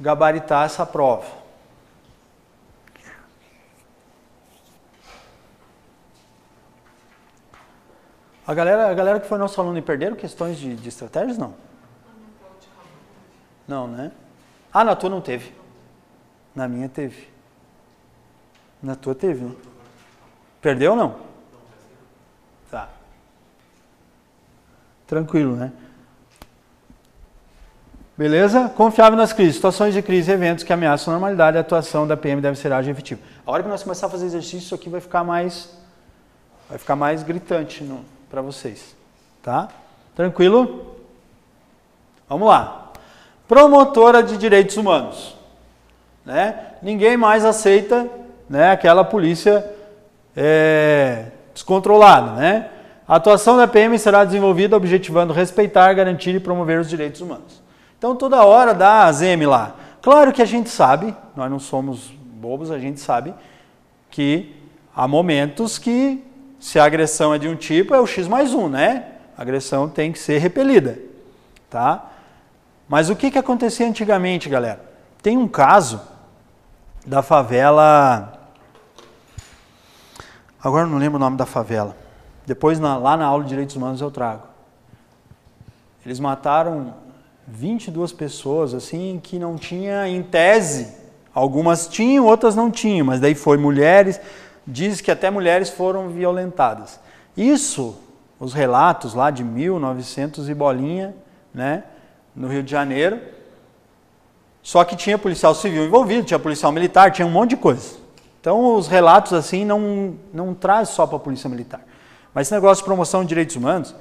gabaritar 0.00 0.66
essa 0.66 0.84
prova. 0.84 1.37
A 8.48 8.54
galera, 8.54 8.90
a 8.90 8.94
galera 8.94 9.20
que 9.20 9.28
foi 9.28 9.36
nosso 9.36 9.60
aluno 9.60 9.76
e 9.76 9.82
perderam 9.82 10.16
questões 10.16 10.56
de, 10.56 10.74
de 10.74 10.88
estratégias, 10.88 11.36
não? 11.36 11.52
Não, 13.68 13.86
né? 13.86 14.10
Ah, 14.72 14.82
na 14.82 14.96
tua 14.96 15.10
não 15.10 15.20
teve. 15.20 15.52
Na 16.54 16.66
minha 16.66 16.88
teve. 16.88 17.28
Na 18.82 18.96
tua 18.96 19.14
teve, 19.14 19.44
né? 19.44 19.54
Perdeu 20.62 20.92
ou 20.92 20.96
não? 20.96 21.16
Tá. 22.70 22.88
Tranquilo, 25.06 25.54
né? 25.54 25.70
Beleza? 28.16 28.70
Confiável 28.70 29.18
nas 29.18 29.34
crises. 29.34 29.56
Situações 29.56 29.92
de 29.92 30.00
crise 30.00 30.32
eventos 30.32 30.64
que 30.64 30.72
ameaçam 30.72 31.12
a 31.12 31.16
normalidade, 31.16 31.58
a 31.58 31.60
atuação 31.60 32.06
da 32.06 32.16
PM 32.16 32.40
deve 32.40 32.58
ser 32.58 32.72
ágil 32.72 32.88
e 32.88 32.92
efetiva. 32.92 33.20
A 33.44 33.52
hora 33.52 33.62
que 33.62 33.68
nós 33.68 33.82
começar 33.82 34.06
a 34.06 34.10
fazer 34.10 34.24
exercício, 34.24 34.60
isso 34.60 34.74
aqui 34.74 34.88
vai 34.88 35.02
ficar 35.02 35.22
mais 35.22 35.76
vai 36.66 36.78
ficar 36.78 36.96
mais 36.96 37.22
gritante 37.22 37.84
para 38.30 38.42
vocês. 38.42 38.96
Tá? 39.42 39.68
Tranquilo? 40.14 40.96
Vamos 42.28 42.48
lá. 42.48 42.92
Promotora 43.46 44.22
de 44.22 44.36
direitos 44.36 44.76
humanos 44.76 45.38
né, 46.28 46.74
ninguém 46.82 47.16
mais 47.16 47.42
aceita 47.42 48.06
né, 48.50 48.70
aquela 48.70 49.02
polícia 49.02 49.64
é, 50.36 51.24
descontrolada. 51.54 52.32
Né? 52.32 52.68
A 53.08 53.16
atuação 53.16 53.56
da 53.56 53.66
PM 53.66 53.98
será 53.98 54.26
desenvolvida 54.26 54.76
objetivando 54.76 55.32
respeitar, 55.32 55.90
garantir 55.94 56.34
e 56.34 56.40
promover 56.40 56.78
os 56.80 56.88
direitos 56.88 57.22
humanos. 57.22 57.62
Então, 57.96 58.14
toda 58.14 58.44
hora 58.44 58.74
dá 58.74 59.06
a 59.06 59.12
ZM 59.12 59.46
lá. 59.48 59.74
Claro 60.02 60.30
que 60.30 60.42
a 60.42 60.44
gente 60.44 60.68
sabe, 60.68 61.16
nós 61.34 61.50
não 61.50 61.58
somos 61.58 62.12
bobos, 62.20 62.70
a 62.70 62.78
gente 62.78 63.00
sabe 63.00 63.34
que 64.10 64.54
há 64.94 65.08
momentos 65.08 65.78
que, 65.78 66.22
se 66.58 66.78
a 66.78 66.84
agressão 66.84 67.32
é 67.32 67.38
de 67.38 67.48
um 67.48 67.56
tipo, 67.56 67.94
é 67.94 68.00
o 68.00 68.06
X 68.06 68.26
mais 68.26 68.54
um, 68.54 68.68
né? 68.68 69.04
A 69.36 69.42
agressão 69.42 69.88
tem 69.88 70.12
que 70.12 70.18
ser 70.18 70.38
repelida, 70.38 70.98
tá? 71.70 72.10
Mas 72.88 73.10
o 73.10 73.16
que, 73.16 73.30
que 73.30 73.38
acontecia 73.38 73.86
antigamente, 73.86 74.48
galera? 74.48 74.88
tem 75.22 75.36
um 75.36 75.48
caso 75.48 76.00
da 77.04 77.22
favela. 77.22 78.40
Agora 80.62 80.86
não 80.86 80.98
lembro 80.98 81.16
o 81.16 81.20
nome 81.20 81.36
da 81.36 81.46
favela. 81.46 81.96
Depois, 82.46 82.80
na, 82.80 82.96
lá 82.96 83.16
na 83.16 83.26
aula 83.26 83.42
de 83.42 83.50
Direitos 83.50 83.76
Humanos, 83.76 84.00
eu 84.00 84.10
trago. 84.10 84.44
Eles 86.04 86.18
mataram 86.18 86.94
22 87.46 88.12
pessoas, 88.12 88.72
assim, 88.72 89.20
que 89.22 89.38
não 89.38 89.56
tinha, 89.56 90.08
em 90.08 90.22
tese, 90.22 90.94
algumas 91.34 91.86
tinham, 91.86 92.24
outras 92.24 92.54
não 92.54 92.70
tinham, 92.70 93.04
mas 93.04 93.20
daí 93.20 93.34
foi 93.34 93.58
mulheres, 93.58 94.18
diz 94.70 95.00
que 95.00 95.10
até 95.10 95.30
mulheres 95.30 95.70
foram 95.70 96.10
violentadas. 96.10 97.00
Isso, 97.34 97.98
os 98.38 98.52
relatos 98.52 99.14
lá 99.14 99.30
de 99.30 99.42
1900 99.42 100.48
e 100.48 100.54
bolinha, 100.54 101.14
né, 101.54 101.84
no 102.36 102.48
Rio 102.48 102.62
de 102.62 102.70
Janeiro, 102.70 103.18
só 104.62 104.84
que 104.84 104.94
tinha 104.94 105.16
policial 105.16 105.54
civil 105.54 105.86
envolvido, 105.86 106.26
tinha 106.26 106.38
policial 106.38 106.70
militar, 106.70 107.10
tinha 107.10 107.26
um 107.26 107.30
monte 107.30 107.50
de 107.50 107.56
coisa. 107.56 107.96
Então, 108.38 108.76
os 108.76 108.86
relatos 108.86 109.32
assim 109.32 109.64
não, 109.64 110.16
não 110.32 110.54
traz 110.54 110.90
só 110.90 111.06
para 111.06 111.16
a 111.16 111.20
polícia 111.20 111.48
militar. 111.48 111.80
Mas 112.34 112.46
esse 112.46 112.54
negócio 112.54 112.82
de 112.82 112.84
promoção 112.84 113.22
de 113.22 113.28
direitos 113.28 113.56
humanos, 113.56 113.94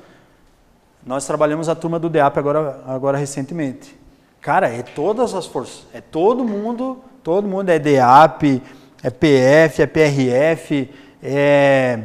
nós 1.05 1.25
trabalhamos 1.25 1.69
a 1.69 1.75
turma 1.75 1.97
do 1.97 2.09
DEAP 2.09 2.37
agora, 2.37 2.83
agora 2.85 3.17
recentemente. 3.17 3.97
Cara, 4.41 4.67
é 4.67 4.83
todas 4.83 5.33
as 5.33 5.45
forças, 5.45 5.87
é 5.93 6.01
todo 6.01 6.43
mundo, 6.43 7.01
todo 7.23 7.47
mundo 7.47 7.69
é 7.69 7.79
DEAP, 7.79 8.61
é 9.03 9.09
PF, 9.09 9.81
é 9.81 9.85
PRF, 9.85 10.89
é 11.21 11.99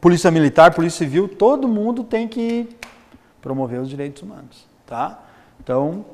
Polícia 0.00 0.30
Militar, 0.30 0.74
Polícia 0.74 0.98
Civil, 0.98 1.28
todo 1.28 1.68
mundo 1.68 2.02
tem 2.02 2.26
que 2.26 2.68
promover 3.40 3.80
os 3.80 3.88
direitos 3.88 4.22
humanos, 4.22 4.66
tá? 4.86 5.22
Então, 5.62 6.04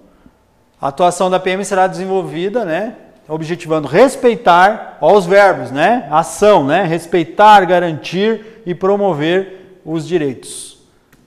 a 0.80 0.88
atuação 0.88 1.30
da 1.30 1.40
PM 1.40 1.64
será 1.64 1.87
desenvolvida, 1.87 2.64
né, 2.64 2.96
objetivando 3.28 3.88
respeitar, 3.88 4.98
ó, 5.00 5.16
os 5.16 5.24
verbos, 5.24 5.70
né, 5.70 6.06
ação, 6.11 6.66
né, 6.66 6.85
respeitar, 6.85 7.64
garantir 7.64 8.62
e 8.66 8.74
promover 8.74 9.80
os 9.85 10.06
direitos, 10.06 10.78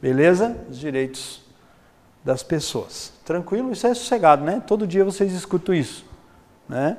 beleza? 0.02 0.56
Os 0.70 0.80
direitos 0.80 1.42
das 2.24 2.44
pessoas. 2.44 3.14
Tranquilo? 3.24 3.72
Isso 3.72 3.86
é 3.86 3.94
sossegado, 3.94 4.44
né? 4.44 4.62
Todo 4.66 4.88
dia 4.88 5.04
vocês 5.04 5.32
escutam 5.34 5.74
isso, 5.74 6.06
né? 6.68 6.98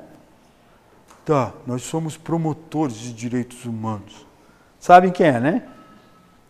Tá, 1.27 1.51
nós 1.65 1.81
somos 1.81 2.15
promotores 2.15 2.95
de 2.95 3.11
direitos 3.11 3.65
humanos. 3.65 4.25
Sabem 4.79 5.11
quem 5.11 5.27
é, 5.27 5.37
né? 5.41 5.63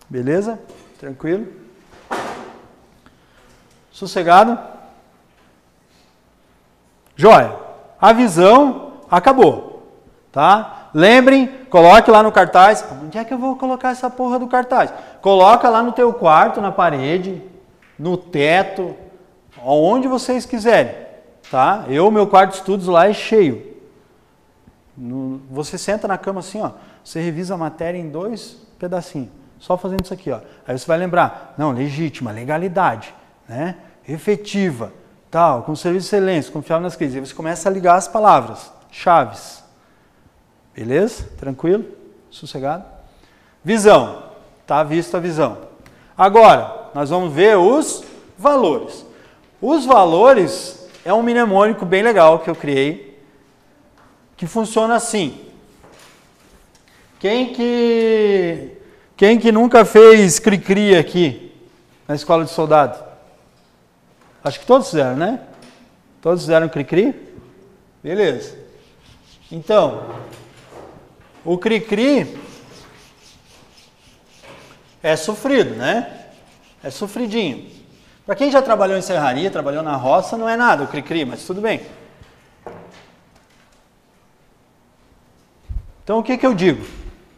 Beleza? 0.08 0.60
Tranquilo? 1.00 1.48
Sossegado? 3.92 4.56
Joia. 7.16 7.56
A 8.00 8.14
visão 8.14 9.02
acabou. 9.10 9.98
Tá? 10.32 10.90
Lembrem, 10.94 11.48
coloque 11.72 12.12
lá 12.12 12.22
no 12.22 12.32
cartaz. 12.32 12.86
Onde 13.04 13.18
é 13.18 13.26
que 13.26 13.34
eu 13.34 13.40
vou 13.40 13.56
colocar 13.56 13.90
essa 13.90 14.12
porra 14.12 14.38
do 14.38 14.46
cartaz? 14.46 14.94
Coloca 15.24 15.68
lá 15.70 15.82
no 15.82 15.92
teu 15.92 16.14
quarto, 16.14 16.62
na 16.62 16.72
parede, 16.72 17.42
no 17.98 18.16
teto, 18.16 18.96
onde 19.66 20.08
vocês 20.08 20.46
quiserem. 20.46 20.94
Tá? 21.50 21.86
Eu, 21.88 22.12
meu 22.12 22.28
quarto 22.28 22.52
de 22.52 22.58
estudos 22.58 22.86
lá 22.86 23.10
é 23.10 23.14
cheio. 23.14 23.76
No, 24.98 25.40
você 25.52 25.78
senta 25.78 26.08
na 26.08 26.18
cama 26.18 26.40
assim, 26.40 26.62
ó. 26.62 26.72
Você 27.04 27.22
revisa 27.22 27.54
a 27.54 27.58
matéria 27.58 27.98
em 27.98 28.10
dois 28.10 28.58
pedacinhos. 28.80 29.30
Só 29.60 29.78
fazendo 29.78 30.04
isso 30.04 30.14
aqui, 30.14 30.32
ó. 30.32 30.40
Aí 30.68 30.78
você 30.78 30.86
vai 30.86 30.98
lembrar, 30.98 31.54
não, 31.58 31.72
legítima, 31.72 32.32
legalidade, 32.32 33.14
né? 33.48 33.76
Efetiva, 34.08 34.92
tal, 35.30 35.64
com 35.64 35.76
serviço 35.76 36.10
de 36.10 36.16
excelência, 36.16 36.52
confiável 36.52 36.84
nas 36.84 36.96
crises. 36.96 37.16
Aí 37.16 37.26
você 37.26 37.34
começa 37.34 37.70
a 37.70 37.72
ligar 37.72 37.96
as 37.96 38.08
palavras, 38.08 38.72
chaves. 38.92 39.64
Beleza? 40.74 41.28
Tranquilo? 41.38 41.86
Sossegado? 42.30 42.86
Visão. 43.64 44.24
Está 44.62 44.84
vista 44.84 45.18
a 45.18 45.20
visão. 45.20 45.58
Agora, 46.18 46.90
nós 46.94 47.10
vamos 47.10 47.34
ver 47.34 47.58
os 47.58 48.04
valores. 48.38 49.06
Os 49.62 49.86
valores 49.86 50.88
é 51.06 51.14
um 51.14 51.24
mnemônico 51.24 51.86
bem 51.86 52.04
legal 52.04 52.40
que 52.40 52.50
eu 52.50 52.56
criei, 52.56 53.07
que 54.38 54.46
funciona 54.46 54.96
assim. 54.96 55.44
Quem 57.20 57.52
que 57.52 58.78
quem 59.18 59.40
que 59.40 59.52
nunca 59.52 59.84
fez 59.84 60.38
cri-cri 60.38 60.96
aqui 60.96 61.52
na 62.08 62.14
escola 62.14 62.46
de 62.46 62.52
soldado? 62.52 63.04
Acho 64.44 64.60
que 64.60 64.66
todos 64.68 64.92
fizeram, 64.92 65.16
né? 65.16 65.42
Todos 66.22 66.42
fizeram 66.42 66.70
cri-cri? 66.70 67.16
Beleza. 68.04 68.56
Então, 69.52 70.06
o 71.44 71.58
cri-cri 71.58 72.38
é 75.02 75.16
sofrido, 75.16 75.76
né? 75.76 76.28
É 76.84 76.92
sofridinho. 76.92 77.72
Para 78.26 78.36
quem 78.36 78.52
já 78.52 78.62
trabalhou 78.62 78.98
em 78.98 79.02
serraria, 79.02 79.50
trabalhou 79.50 79.82
na 79.82 79.96
roça, 79.96 80.38
não 80.38 80.48
é 80.48 80.56
nada 80.56 80.84
o 80.84 80.88
cri-cri, 80.88 81.26
mas 81.26 81.44
tudo 81.46 81.60
bem. 81.60 81.82
Então 86.08 86.20
o 86.20 86.24
que, 86.24 86.38
que 86.38 86.46
eu 86.48 86.54
digo? 86.54 86.86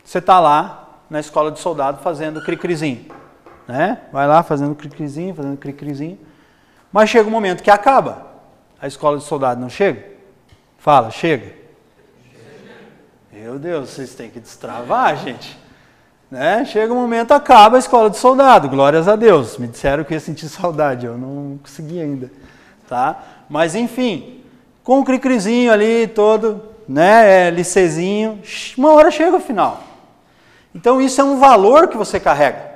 Você 0.06 0.20
está 0.20 0.40
lá 0.40 1.00
na 1.10 1.20
escola 1.20 1.52
de 1.52 1.60
soldado 1.60 2.04
fazendo 2.04 2.40
cri-crizinho, 2.44 3.04
né? 3.68 4.02
Vai 4.14 4.28
lá 4.28 4.44
fazendo 4.44 4.76
cri-crizinho, 4.76 5.34
fazendo 5.34 5.58
cri-crizinho. 5.58 6.20
Mas 6.94 7.10
chega 7.10 7.28
um 7.28 7.32
momento 7.32 7.64
que 7.64 7.72
acaba. 7.72 8.28
A 8.80 8.86
escola 8.86 9.18
de 9.18 9.24
soldado 9.24 9.60
não 9.60 9.72
chega? 9.72 10.06
Fala, 10.78 11.10
chega. 11.10 11.52
Meu 13.34 13.58
Deus, 13.58 13.90
vocês 13.90 14.14
têm 14.14 14.30
que 14.30 14.40
destravar, 14.40 15.18
gente. 15.18 15.58
Né? 16.30 16.64
Chega 16.64 16.94
um 16.94 16.98
momento, 16.98 17.32
acaba 17.32 17.76
a 17.76 17.80
escola 17.80 18.08
de 18.08 18.18
soldado, 18.18 18.70
glórias 18.70 19.08
a 19.08 19.16
Deus. 19.16 19.58
Me 19.58 19.66
disseram 19.68 20.04
que 20.04 20.14
ia 20.14 20.20
sentir 20.20 20.46
saudade, 20.48 21.08
eu 21.08 21.18
não 21.18 21.58
consegui 21.58 22.00
ainda. 22.00 22.32
Tá? 22.88 23.20
Mas 23.50 23.74
enfim, 23.74 24.44
com 24.84 25.00
o 25.00 25.04
cricrizinho 25.04 25.74
ali 25.74 26.06
todo, 26.06 26.69
né, 26.90 27.50
é, 27.50 27.50
licezinho, 27.52 28.42
uma 28.76 28.94
hora 28.94 29.12
chega 29.12 29.38
o 29.38 29.40
final. 29.40 29.84
Então 30.74 31.00
isso 31.00 31.22
é 31.22 31.24
um 31.24 31.40
valor 31.40 31.88
que 31.88 31.96
você 31.96 32.20
carrega. 32.20 32.68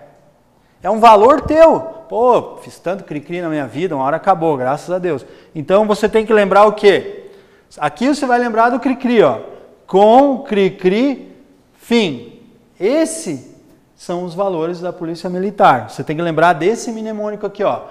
É 0.83 0.89
um 0.89 0.99
valor 0.99 1.41
teu. 1.41 1.79
Pô, 2.07 2.57
fiz 2.57 2.77
tanto 2.77 3.05
cri-cri 3.05 3.41
na 3.41 3.49
minha 3.49 3.65
vida, 3.65 3.95
uma 3.95 4.05
hora 4.05 4.17
acabou, 4.17 4.55
graças 4.55 4.91
a 4.91 4.99
Deus. 4.99 5.25
Então 5.55 5.87
você 5.87 6.07
tem 6.07 6.27
que 6.27 6.31
lembrar 6.31 6.65
o 6.65 6.73
quê? 6.73 7.31
Aqui 7.79 8.07
você 8.07 8.27
vai 8.27 8.37
lembrar 8.37 8.69
do 8.69 8.79
cri-cri, 8.79 9.23
ó. 9.23 9.39
Com 9.87 10.43
cri-cri, 10.43 11.35
fim. 11.73 12.39
Esse 12.79 13.57
são 13.95 14.25
os 14.25 14.35
valores 14.35 14.79
da 14.79 14.93
polícia 14.93 15.27
militar. 15.27 15.89
Você 15.89 16.03
tem 16.03 16.15
que 16.15 16.21
lembrar 16.21 16.53
desse 16.53 16.91
mnemônico 16.91 17.47
aqui, 17.47 17.63
ó. 17.63 17.81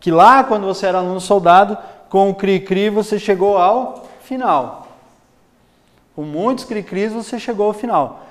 Que 0.00 0.10
lá, 0.10 0.42
quando 0.42 0.66
você 0.66 0.86
era 0.86 0.98
aluno 0.98 1.20
soldado, 1.20 1.78
com 2.08 2.30
o 2.30 2.34
cri-cri 2.34 2.90
você 2.90 3.16
chegou 3.16 3.56
ao 3.58 4.08
final. 4.22 4.87
Com 6.18 6.24
muitos 6.24 6.64
cri-cris 6.64 7.12
você 7.12 7.38
chegou 7.38 7.68
ao 7.68 7.72
final. 7.72 8.26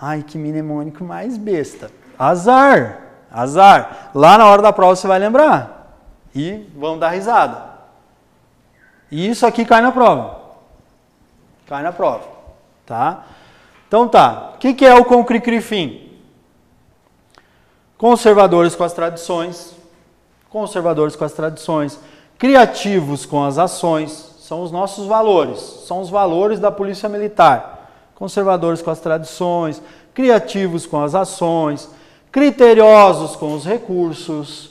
Ai, 0.00 0.22
que 0.22 0.38
mnemônico 0.38 1.04
mais 1.04 1.36
besta. 1.36 1.90
Azar. 2.18 3.02
Azar. 3.30 4.12
Lá 4.14 4.38
na 4.38 4.46
hora 4.46 4.62
da 4.62 4.72
prova 4.72 4.96
você 4.96 5.06
vai 5.06 5.18
lembrar. 5.18 5.94
E 6.34 6.66
vão 6.74 6.98
dar 6.98 7.10
risada. 7.10 7.64
E 9.10 9.28
isso 9.28 9.46
aqui 9.46 9.66
cai 9.66 9.82
na 9.82 9.92
prova. 9.92 10.40
Cai 11.66 11.82
na 11.82 11.92
prova. 11.92 12.26
Tá? 12.86 13.26
Então 13.86 14.08
tá. 14.08 14.52
O 14.54 14.58
que, 14.58 14.72
que 14.72 14.86
é 14.86 14.94
o 14.94 15.04
concricrifim? 15.04 16.18
Conservadores 17.98 18.74
com 18.74 18.84
as 18.84 18.94
tradições. 18.94 19.76
Conservadores 20.48 21.14
com 21.14 21.26
as 21.26 21.32
tradições. 21.34 22.00
Criativos 22.38 23.26
com 23.26 23.44
as 23.44 23.58
ações. 23.58 24.31
São 24.52 24.62
os 24.62 24.70
nossos 24.70 25.06
valores. 25.06 25.58
São 25.86 26.02
os 26.02 26.10
valores 26.10 26.60
da 26.60 26.70
polícia 26.70 27.08
militar. 27.08 27.90
Conservadores 28.14 28.82
com 28.82 28.90
as 28.90 29.00
tradições. 29.00 29.80
Criativos 30.12 30.84
com 30.84 31.02
as 31.02 31.14
ações 31.14 31.88
criteriosos 32.32 33.36
com 33.36 33.52
os 33.52 33.66
recursos, 33.66 34.70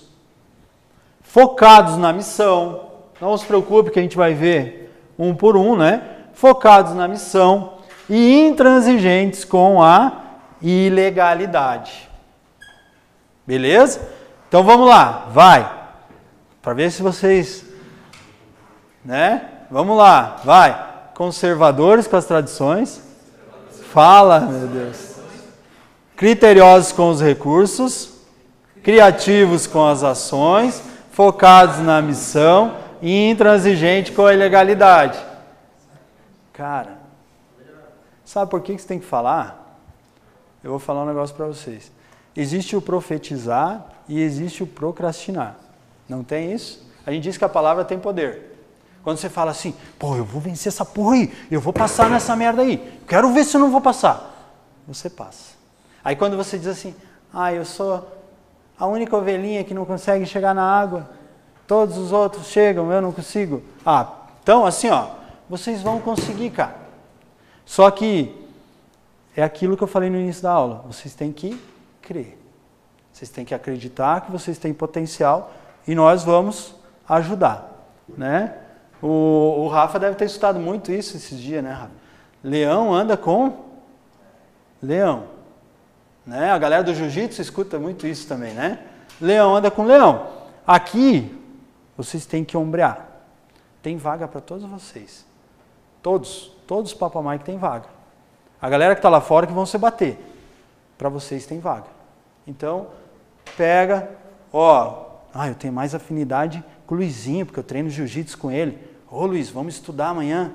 focados 1.21 1.95
na 1.95 2.11
missão. 2.11 2.89
Não 3.21 3.37
se 3.37 3.45
preocupe 3.45 3.91
que 3.91 3.99
a 3.99 4.01
gente 4.01 4.17
vai 4.17 4.33
ver 4.33 4.91
um 5.17 5.35
por 5.35 5.55
um, 5.55 5.77
né? 5.77 6.01
Focados 6.33 6.95
na 6.95 7.07
missão 7.07 7.73
e 8.09 8.47
intransigentes 8.47 9.45
com 9.45 9.81
a 9.81 10.23
ilegalidade. 10.59 12.09
Beleza? 13.45 14.09
Então 14.47 14.63
vamos 14.63 14.87
lá, 14.89 15.27
vai. 15.31 15.71
Para 16.63 16.73
ver 16.73 16.91
se 16.91 17.03
vocês, 17.03 17.63
né? 19.05 19.50
Vamos 19.71 19.97
lá, 19.97 20.41
vai. 20.43 20.89
Conservadores 21.15 22.05
com 22.05 22.17
as 22.17 22.25
tradições. 22.25 23.01
Fala, 23.91 24.41
meu 24.41 24.67
Deus 24.67 25.11
criteriosos 26.21 26.91
com 26.91 27.09
os 27.09 27.19
recursos, 27.19 28.13
criativos 28.83 29.65
com 29.65 29.83
as 29.87 30.03
ações, 30.03 30.79
focados 31.09 31.79
na 31.79 31.99
missão 31.99 32.77
e 33.01 33.31
intransigente 33.31 34.11
com 34.11 34.27
a 34.27 34.31
ilegalidade. 34.31 35.17
Cara, 36.53 36.99
sabe 38.23 38.51
por 38.51 38.61
que, 38.61 38.77
você 38.77 38.87
tem 38.87 38.99
que 38.99 39.05
falar? 39.05 39.79
Eu 40.63 40.69
vou 40.69 40.79
falar 40.79 41.01
um 41.01 41.07
negócio 41.07 41.35
para 41.35 41.47
vocês. 41.47 41.91
Existe 42.35 42.75
o 42.75 42.81
profetizar 42.83 43.83
e 44.07 44.21
existe 44.21 44.61
o 44.61 44.67
procrastinar. 44.67 45.55
Não 46.07 46.23
tem 46.23 46.53
isso? 46.53 46.87
A 47.03 47.11
gente 47.11 47.23
diz 47.23 47.35
que 47.35 47.45
a 47.45 47.49
palavra 47.49 47.83
tem 47.83 47.97
poder. 47.97 48.50
Quando 49.03 49.17
você 49.17 49.29
fala 49.29 49.51
assim, 49.51 49.73
pô, 49.97 50.15
eu 50.15 50.23
vou 50.23 50.39
vencer 50.39 50.71
essa 50.71 50.85
porra 50.85 51.15
aí, 51.15 51.33
eu 51.49 51.59
vou 51.59 51.73
passar 51.73 52.09
nessa 52.09 52.35
merda 52.35 52.61
aí, 52.61 52.99
quero 53.07 53.31
ver 53.33 53.43
se 53.43 53.57
eu 53.57 53.61
não 53.61 53.71
vou 53.71 53.81
passar. 53.81 54.51
Você 54.87 55.09
passa. 55.09 55.55
Aí 56.03 56.15
quando 56.15 56.37
você 56.37 56.57
diz 56.57 56.67
assim, 56.67 56.95
ah, 57.33 57.53
eu 57.53 57.65
sou 57.65 58.07
a 58.77 58.85
única 58.85 59.15
ovelhinha 59.15 59.63
que 59.63 59.73
não 59.73 59.85
consegue 59.85 60.25
chegar 60.25 60.53
na 60.53 60.63
água, 60.63 61.09
todos 61.67 61.97
os 61.97 62.11
outros 62.11 62.47
chegam, 62.47 62.91
eu 62.91 63.01
não 63.01 63.11
consigo. 63.11 63.63
Ah, 63.85 64.07
então 64.43 64.65
assim, 64.65 64.89
ó, 64.89 65.07
vocês 65.49 65.81
vão 65.81 65.99
conseguir, 65.99 66.51
cara. 66.51 66.75
Só 67.65 67.89
que 67.89 68.35
é 69.35 69.43
aquilo 69.43 69.77
que 69.77 69.83
eu 69.83 69.87
falei 69.87 70.09
no 70.09 70.17
início 70.17 70.43
da 70.43 70.51
aula, 70.51 70.83
vocês 70.87 71.13
têm 71.15 71.31
que 71.31 71.59
crer. 72.01 72.37
Vocês 73.13 73.29
têm 73.29 73.45
que 73.45 73.53
acreditar 73.53 74.21
que 74.21 74.31
vocês 74.31 74.57
têm 74.57 74.73
potencial 74.73 75.51
e 75.87 75.93
nós 75.93 76.23
vamos 76.23 76.75
ajudar, 77.07 77.69
né? 78.17 78.55
O, 79.01 79.63
o 79.63 79.67
Rafa 79.67 79.99
deve 79.99 80.15
ter 80.15 80.25
estudado 80.25 80.59
muito 80.59 80.91
isso 80.91 81.17
esses 81.17 81.39
dias, 81.39 81.63
né, 81.63 81.71
Rafa? 81.71 81.91
Leão 82.43 82.93
anda 82.93 83.17
com 83.17 83.65
leão. 84.81 85.25
Né? 86.25 86.51
A 86.51 86.57
galera 86.57 86.83
do 86.83 86.93
jiu-jitsu 86.93 87.41
escuta 87.41 87.79
muito 87.79 88.05
isso 88.05 88.27
também, 88.27 88.53
né? 88.53 88.79
Leão 89.19 89.55
anda 89.55 89.69
com 89.69 89.83
leão. 89.83 90.27
Aqui, 90.65 91.37
vocês 91.97 92.25
têm 92.25 92.43
que 92.43 92.57
ombrear. 92.57 93.07
Tem 93.81 93.97
vaga 93.97 94.27
para 94.27 94.41
todos 94.41 94.63
vocês. 94.65 95.25
Todos, 96.01 96.51
todos 96.67 96.91
os 96.91 96.97
Papamai 96.97 97.39
tem 97.39 97.57
vaga. 97.57 97.87
A 98.61 98.69
galera 98.69 98.95
que 98.95 98.99
está 98.99 99.09
lá 99.09 99.21
fora 99.21 99.47
que 99.47 99.53
vão 99.53 99.65
se 99.65 99.77
bater. 99.77 100.19
Para 100.97 101.09
vocês 101.09 101.45
tem 101.45 101.59
vaga. 101.59 101.87
Então, 102.45 102.87
pega, 103.57 104.09
ó, 104.53 105.05
ah, 105.33 105.47
eu 105.47 105.55
tenho 105.55 105.73
mais 105.73 105.95
afinidade 105.95 106.63
com 106.91 106.95
o 106.95 106.97
Luizinho, 106.97 107.45
porque 107.45 107.57
eu 107.57 107.63
treino 107.63 107.89
jiu-jitsu 107.89 108.37
com 108.37 108.51
ele. 108.51 108.77
Ô 109.09 109.25
Luiz, 109.25 109.49
vamos 109.49 109.75
estudar 109.75 110.09
amanhã. 110.09 110.51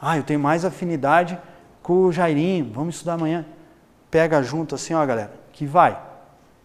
Ah, 0.00 0.16
eu 0.16 0.24
tenho 0.24 0.40
mais 0.40 0.64
afinidade 0.64 1.38
com 1.80 2.06
o 2.06 2.12
Jairinho, 2.12 2.72
vamos 2.74 2.96
estudar 2.96 3.12
amanhã. 3.14 3.46
Pega 4.10 4.42
junto 4.42 4.74
assim, 4.74 4.94
ó, 4.94 5.06
galera, 5.06 5.32
que 5.52 5.64
vai. 5.64 5.96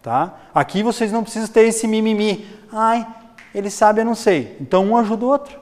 Tá? 0.02 0.34
Aqui 0.52 0.82
vocês 0.82 1.12
não 1.12 1.22
precisam 1.22 1.46
ter 1.46 1.68
esse 1.68 1.86
mimimi. 1.86 2.48
Ai, 2.72 3.06
ele 3.54 3.70
sabe, 3.70 4.00
eu 4.00 4.04
não 4.04 4.16
sei. 4.16 4.56
Então 4.60 4.86
um 4.86 4.96
ajuda 4.96 5.24
o 5.24 5.28
outro. 5.28 5.56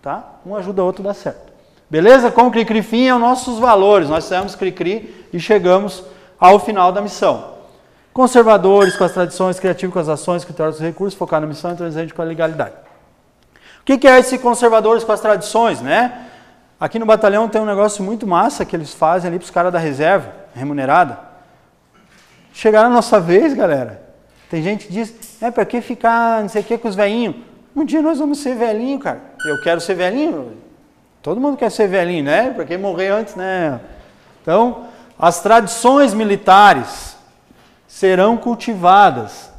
Tá? 0.00 0.34
Um 0.46 0.54
ajuda 0.54 0.80
o 0.80 0.86
outro, 0.86 1.02
dá 1.02 1.14
certo. 1.14 1.52
Beleza? 1.90 2.30
Com 2.30 2.46
o 2.46 2.52
Cri-Cri 2.52 2.82
Fim 2.82 3.08
é 3.08 3.14
os 3.16 3.20
nossos 3.20 3.58
valores. 3.58 4.08
Nós 4.08 4.22
fizemos 4.22 4.54
Cri-Cri 4.54 5.26
e 5.32 5.40
chegamos 5.40 6.04
ao 6.38 6.60
final 6.60 6.92
da 6.92 7.00
missão. 7.00 7.57
Conservadores 8.18 8.96
com 8.96 9.04
as 9.04 9.12
tradições, 9.12 9.60
criativos 9.60 9.92
com 9.92 10.00
as 10.00 10.08
ações, 10.08 10.44
critérios 10.44 10.76
dos 10.76 10.84
recursos, 10.84 11.16
focar 11.16 11.40
na 11.40 11.46
missão 11.46 11.72
e 11.72 11.76
transcendente 11.76 12.12
com 12.12 12.22
a 12.22 12.24
legalidade 12.24 12.74
que, 13.88 13.96
que 13.96 14.06
é 14.06 14.18
esse 14.18 14.36
conservadores 14.36 15.02
com 15.02 15.12
as 15.12 15.20
tradições, 15.20 15.80
né? 15.80 16.26
Aqui 16.78 16.98
no 16.98 17.06
batalhão 17.06 17.48
tem 17.48 17.58
um 17.58 17.64
negócio 17.64 18.04
muito 18.04 18.26
massa 18.26 18.62
que 18.62 18.76
eles 18.76 18.92
fazem 18.92 19.28
ali 19.28 19.38
para 19.38 19.46
os 19.46 19.50
caras 19.50 19.72
da 19.72 19.78
reserva, 19.78 20.30
remunerada. 20.54 21.18
Chegar 22.52 22.82
na 22.82 22.90
nossa 22.90 23.18
vez, 23.18 23.54
galera, 23.54 24.02
tem 24.50 24.62
gente 24.62 24.88
que 24.88 24.92
diz, 24.92 25.40
é 25.40 25.50
para 25.50 25.64
que 25.64 25.80
ficar 25.80 26.42
não 26.42 26.50
sei 26.50 26.60
o 26.60 26.64
que 26.66 26.76
com 26.76 26.86
os 26.86 26.94
velhinhos? 26.94 27.36
Um 27.74 27.82
dia 27.82 28.02
nós 28.02 28.18
vamos 28.18 28.40
ser 28.40 28.56
velhinho, 28.56 28.98
cara. 28.98 29.22
Eu 29.46 29.62
quero 29.62 29.80
ser 29.80 29.94
velhinho. 29.94 30.58
Todo 31.22 31.40
mundo 31.40 31.56
quer 31.56 31.70
ser 31.70 31.88
velhinho, 31.88 32.24
né? 32.24 32.50
Porque 32.50 32.76
morrer 32.76 33.08
antes, 33.08 33.36
né? 33.36 33.80
Então, 34.42 34.84
as 35.18 35.40
tradições 35.40 36.12
militares 36.12 37.07
serão 37.98 38.36
cultivadas, 38.36 39.50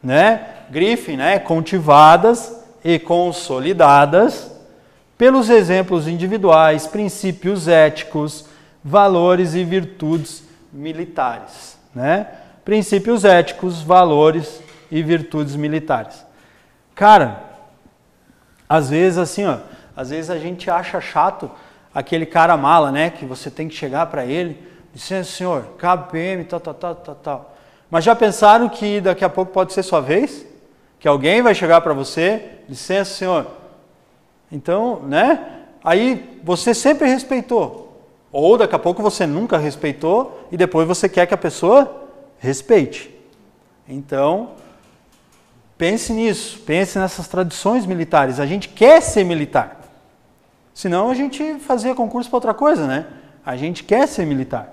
né? 0.00 0.46
Griffin, 0.70 1.16
né? 1.16 1.40
Cultivadas 1.40 2.56
e 2.84 3.00
consolidadas 3.00 4.48
pelos 5.18 5.50
exemplos 5.50 6.06
individuais, 6.06 6.86
princípios 6.86 7.66
éticos, 7.66 8.44
valores 8.84 9.56
e 9.56 9.64
virtudes 9.64 10.44
militares. 10.72 11.76
Né? 11.92 12.28
Princípios 12.64 13.24
éticos, 13.24 13.82
valores 13.82 14.62
e 14.88 15.02
virtudes 15.02 15.56
militares. 15.56 16.24
Cara, 16.94 17.42
às 18.68 18.88
vezes 18.88 19.18
assim, 19.18 19.44
ó, 19.46 19.58
às 19.96 20.10
vezes 20.10 20.30
a 20.30 20.38
gente 20.38 20.70
acha 20.70 21.00
chato 21.00 21.50
aquele 21.92 22.24
cara 22.24 22.56
mala, 22.56 22.92
né? 22.92 23.10
Que 23.10 23.24
você 23.24 23.50
tem 23.50 23.68
que 23.68 23.74
chegar 23.74 24.06
para 24.06 24.24
ele, 24.24 24.62
dizer, 24.94 25.24
senhor, 25.24 25.74
KPM, 25.76 26.44
tal, 26.44 26.60
tal, 26.60 26.74
tal, 26.74 26.94
tal, 26.94 27.14
tal. 27.16 27.56
Mas 27.90 28.04
já 28.04 28.14
pensaram 28.14 28.68
que 28.68 29.00
daqui 29.00 29.24
a 29.24 29.28
pouco 29.28 29.52
pode 29.52 29.72
ser 29.72 29.82
sua 29.82 30.00
vez? 30.00 30.46
Que 30.98 31.08
alguém 31.08 31.42
vai 31.42 31.54
chegar 31.54 31.80
para 31.80 31.92
você, 31.92 32.42
licença, 32.68 33.14
senhor. 33.14 33.46
Então, 34.50 35.02
né? 35.02 35.62
Aí 35.82 36.40
você 36.44 36.72
sempre 36.74 37.08
respeitou. 37.08 37.90
Ou 38.30 38.56
daqui 38.56 38.74
a 38.74 38.78
pouco 38.78 39.02
você 39.02 39.26
nunca 39.26 39.58
respeitou 39.58 40.46
e 40.52 40.56
depois 40.56 40.86
você 40.86 41.08
quer 41.08 41.26
que 41.26 41.34
a 41.34 41.38
pessoa 41.38 42.06
respeite. 42.38 43.12
Então, 43.88 44.50
pense 45.76 46.12
nisso, 46.12 46.60
pense 46.60 46.96
nessas 46.98 47.26
tradições 47.26 47.86
militares. 47.86 48.38
A 48.38 48.46
gente 48.46 48.68
quer 48.68 49.02
ser 49.02 49.24
militar. 49.24 49.80
Senão 50.72 51.10
a 51.10 51.14
gente 51.14 51.58
fazia 51.58 51.94
concurso 51.94 52.30
para 52.30 52.36
outra 52.36 52.54
coisa, 52.54 52.86
né? 52.86 53.06
A 53.44 53.56
gente 53.56 53.82
quer 53.82 54.06
ser 54.06 54.24
militar. 54.26 54.72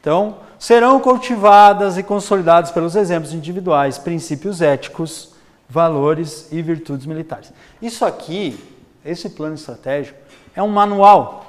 Então, 0.00 0.36
serão 0.62 1.00
cultivadas 1.00 1.98
e 1.98 2.04
consolidadas 2.04 2.70
pelos 2.70 2.94
exemplos 2.94 3.34
individuais, 3.34 3.98
princípios 3.98 4.62
éticos, 4.62 5.30
valores 5.68 6.52
e 6.52 6.62
virtudes 6.62 7.04
militares. 7.04 7.52
Isso 7.82 8.04
aqui, 8.04 8.62
esse 9.04 9.30
plano 9.30 9.56
estratégico, 9.56 10.16
é 10.54 10.62
um 10.62 10.68
manual. 10.68 11.46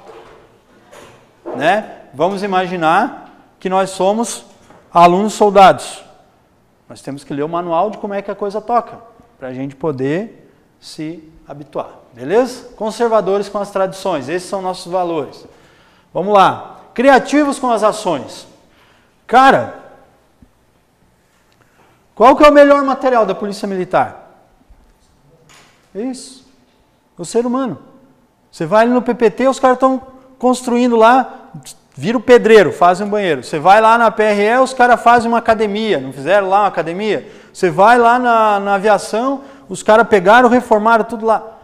Né? 1.54 1.98
Vamos 2.12 2.42
imaginar 2.42 3.32
que 3.60 3.68
nós 3.68 3.90
somos 3.90 4.46
alunos 4.92 5.34
soldados. 5.34 6.02
Nós 6.88 7.00
temos 7.00 7.22
que 7.22 7.32
ler 7.32 7.44
o 7.44 7.48
manual 7.48 7.90
de 7.90 7.98
como 7.98 8.14
é 8.14 8.20
que 8.20 8.32
a 8.32 8.34
coisa 8.34 8.60
toca, 8.60 8.98
para 9.38 9.46
a 9.46 9.54
gente 9.54 9.76
poder 9.76 10.50
se 10.80 11.22
habituar. 11.46 12.00
Beleza? 12.12 12.70
Conservadores 12.74 13.48
com 13.48 13.58
as 13.58 13.70
tradições, 13.70 14.28
esses 14.28 14.48
são 14.48 14.60
nossos 14.60 14.90
valores. 14.90 15.46
Vamos 16.12 16.34
lá. 16.34 16.80
Criativos 16.92 17.60
com 17.60 17.70
as 17.70 17.84
ações. 17.84 18.52
Cara, 19.34 19.74
qual 22.14 22.36
que 22.36 22.44
é 22.44 22.48
o 22.48 22.52
melhor 22.52 22.84
material 22.84 23.26
da 23.26 23.34
polícia 23.34 23.66
militar? 23.66 24.30
Isso. 25.92 26.46
O 27.18 27.24
ser 27.24 27.44
humano. 27.44 27.80
Você 28.48 28.64
vai 28.64 28.84
ali 28.84 28.92
no 28.92 29.02
PPT, 29.02 29.48
os 29.48 29.58
caras 29.58 29.74
estão 29.74 30.00
construindo 30.38 30.94
lá, 30.94 31.50
vira 31.96 32.16
o 32.16 32.20
pedreiro, 32.20 32.70
fazem 32.70 33.04
um 33.04 33.10
banheiro. 33.10 33.42
Você 33.42 33.58
vai 33.58 33.80
lá 33.80 33.98
na 33.98 34.08
PRE, 34.08 34.56
os 34.62 34.72
caras 34.72 35.02
fazem 35.02 35.28
uma 35.28 35.38
academia. 35.38 35.98
Não 35.98 36.12
fizeram 36.12 36.48
lá 36.48 36.60
uma 36.60 36.68
academia? 36.68 37.28
Você 37.52 37.70
vai 37.70 37.98
lá 37.98 38.20
na, 38.20 38.60
na 38.60 38.74
aviação, 38.76 39.42
os 39.68 39.82
caras 39.82 40.06
pegaram, 40.06 40.48
reformaram 40.48 41.02
tudo 41.02 41.26
lá. 41.26 41.58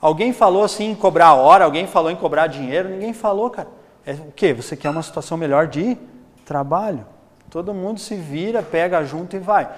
Alguém 0.00 0.32
falou 0.32 0.62
assim 0.62 0.92
em 0.92 0.94
cobrar 0.94 1.34
hora, 1.34 1.64
alguém 1.64 1.88
falou 1.88 2.12
em 2.12 2.16
cobrar 2.16 2.46
dinheiro, 2.46 2.90
ninguém 2.90 3.12
falou, 3.12 3.50
cara. 3.50 3.66
É 4.06 4.12
o 4.12 4.30
quê? 4.30 4.54
Você 4.54 4.76
quer 4.76 4.90
uma 4.90 5.02
situação 5.02 5.36
melhor 5.36 5.66
de 5.66 5.98
trabalho. 6.46 7.04
Todo 7.50 7.74
mundo 7.74 8.00
se 8.00 8.14
vira, 8.14 8.62
pega 8.62 9.04
junto 9.04 9.36
e 9.36 9.38
vai. 9.38 9.68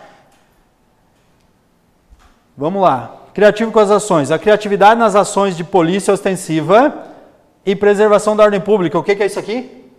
Vamos 2.56 2.82
lá. 2.82 3.16
Criativo 3.34 3.72
com 3.72 3.78
as 3.78 3.90
ações. 3.90 4.30
A 4.30 4.38
criatividade 4.38 5.00
nas 5.00 5.16
ações 5.16 5.56
de 5.56 5.64
polícia 5.64 6.12
ostensiva 6.12 7.06
e 7.64 7.74
preservação 7.74 8.36
da 8.36 8.44
ordem 8.44 8.60
pública. 8.60 8.98
O 8.98 9.02
que, 9.02 9.16
que 9.16 9.22
é 9.22 9.26
isso 9.26 9.38
aqui? 9.38 9.90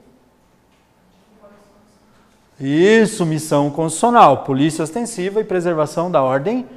Isso, 2.59 3.25
missão 3.25 3.69
constitucional. 3.69 4.43
Polícia 4.43 4.83
ostensiva 4.83 5.39
e 5.39 5.43
preservação 5.43 6.11
da 6.11 6.21
ordem 6.21 6.67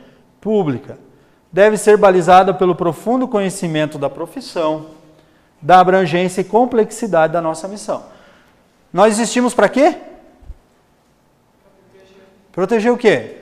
pública. 0.40 0.98
Deve 1.50 1.76
ser 1.76 1.96
balizada 1.96 2.54
pelo 2.54 2.74
profundo 2.74 3.28
conhecimento 3.28 3.98
da 3.98 4.08
profissão, 4.08 4.86
da 5.60 5.80
abrangência 5.80 6.40
e 6.40 6.44
complexidade 6.44 7.32
da 7.32 7.42
nossa 7.42 7.68
missão. 7.68 8.11
Nós 8.92 9.14
existimos 9.14 9.54
para 9.54 9.68
quê? 9.68 9.98
Proteger 12.52 12.92
o 12.92 12.98
quê? 12.98 13.38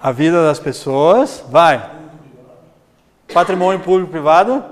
A 0.00 0.12
vida 0.12 0.44
das 0.44 0.60
pessoas. 0.60 1.42
Vai. 1.48 2.00
Patrimônio 3.32 3.82
público 3.82 4.10
privado. 4.10 4.64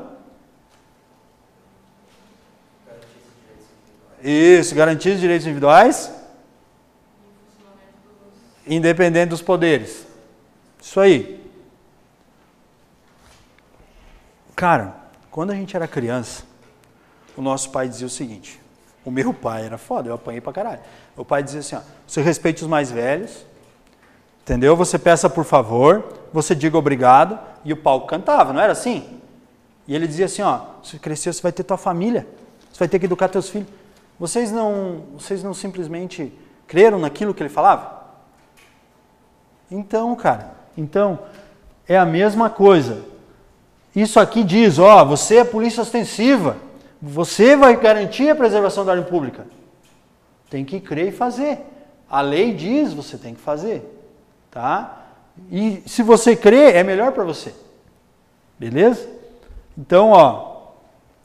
Isso, 4.22 4.74
garantir 4.74 5.11
os 5.11 5.20
direitos 5.20 5.47
individuais. 5.47 6.12
Independente 8.66 9.31
dos 9.31 9.43
poderes. 9.43 10.07
Isso 10.81 11.01
aí. 11.01 11.41
Cara, 14.55 14.95
quando 15.31 15.51
a 15.51 15.55
gente 15.55 15.74
era 15.74 15.89
criança, 15.89 16.45
o 17.41 17.43
nosso 17.43 17.70
pai 17.70 17.88
dizia 17.88 18.07
o 18.07 18.11
seguinte: 18.11 18.61
o 19.05 19.11
meu 19.11 19.32
pai 19.32 19.64
era 19.64 19.78
foda, 19.78 20.09
eu 20.09 20.14
apanhei 20.14 20.41
pra 20.41 20.53
caralho. 20.53 20.80
O 21.16 21.24
pai 21.24 21.43
dizia 21.43 21.61
assim: 21.61 21.74
ó, 21.74 21.80
você 22.07 22.20
respeite 22.20 22.62
os 22.62 22.68
mais 22.68 22.91
velhos, 22.91 23.45
entendeu? 24.43 24.76
Você 24.76 24.99
peça 24.99 25.28
por 25.28 25.45
favor, 25.45 26.05
você 26.32 26.55
diga 26.55 26.76
obrigado, 26.76 27.38
e 27.64 27.72
o 27.72 27.76
pau 27.76 28.03
cantava, 28.03 28.53
não 28.53 28.61
era 28.61 28.72
assim? 28.72 29.18
E 29.88 29.95
ele 29.95 30.07
dizia 30.07 30.26
assim: 30.26 30.43
ó, 30.43 30.61
se 30.84 30.99
crescer, 30.99 31.32
você 31.32 31.43
vai 31.43 31.51
ter 31.51 31.64
tua 31.64 31.78
família, 31.78 32.28
você 32.70 32.78
vai 32.78 32.88
ter 32.88 32.99
que 32.99 33.07
educar 33.07 33.28
teus 33.28 33.49
filhos. 33.49 33.68
Vocês 34.18 34.53
não, 34.53 35.05
vocês 35.18 35.43
não 35.43 35.55
simplesmente 35.55 36.30
creram 36.66 36.99
naquilo 36.99 37.32
que 37.32 37.43
ele 37.43 37.49
falava? 37.49 38.01
Então, 39.70 40.14
cara, 40.14 40.53
então 40.76 41.20
é 41.88 41.97
a 41.97 42.05
mesma 42.05 42.51
coisa. 42.51 43.03
Isso 43.97 44.20
aqui 44.20 44.45
diz, 44.45 44.78
ó, 44.78 45.05
você 45.07 45.38
é 45.38 45.45
polícia 45.45 45.82
ostensiva. 45.82 46.57
Você 47.01 47.57
vai 47.57 47.76
garantir 47.76 48.28
a 48.28 48.34
preservação 48.34 48.84
da 48.84 48.92
ordem 48.92 49.09
pública. 49.09 49.46
Tem 50.51 50.64
que 50.64 50.80
crer 50.80 51.09
e 51.09 51.12
fazer. 51.12 51.61
A 52.09 52.20
lei 52.20 52.53
diz, 52.53 52.92
você 52.92 53.16
tem 53.16 53.34
que 53.34 53.40
fazer. 53.40 53.82
Tá? 54.51 55.07
E 55.51 55.82
se 55.86 56.03
você 56.03 56.36
crê, 56.36 56.72
é 56.72 56.82
melhor 56.82 57.12
para 57.12 57.24
você. 57.24 57.55
Beleza? 58.59 59.09
Então, 59.78 60.11
ó, 60.11 60.72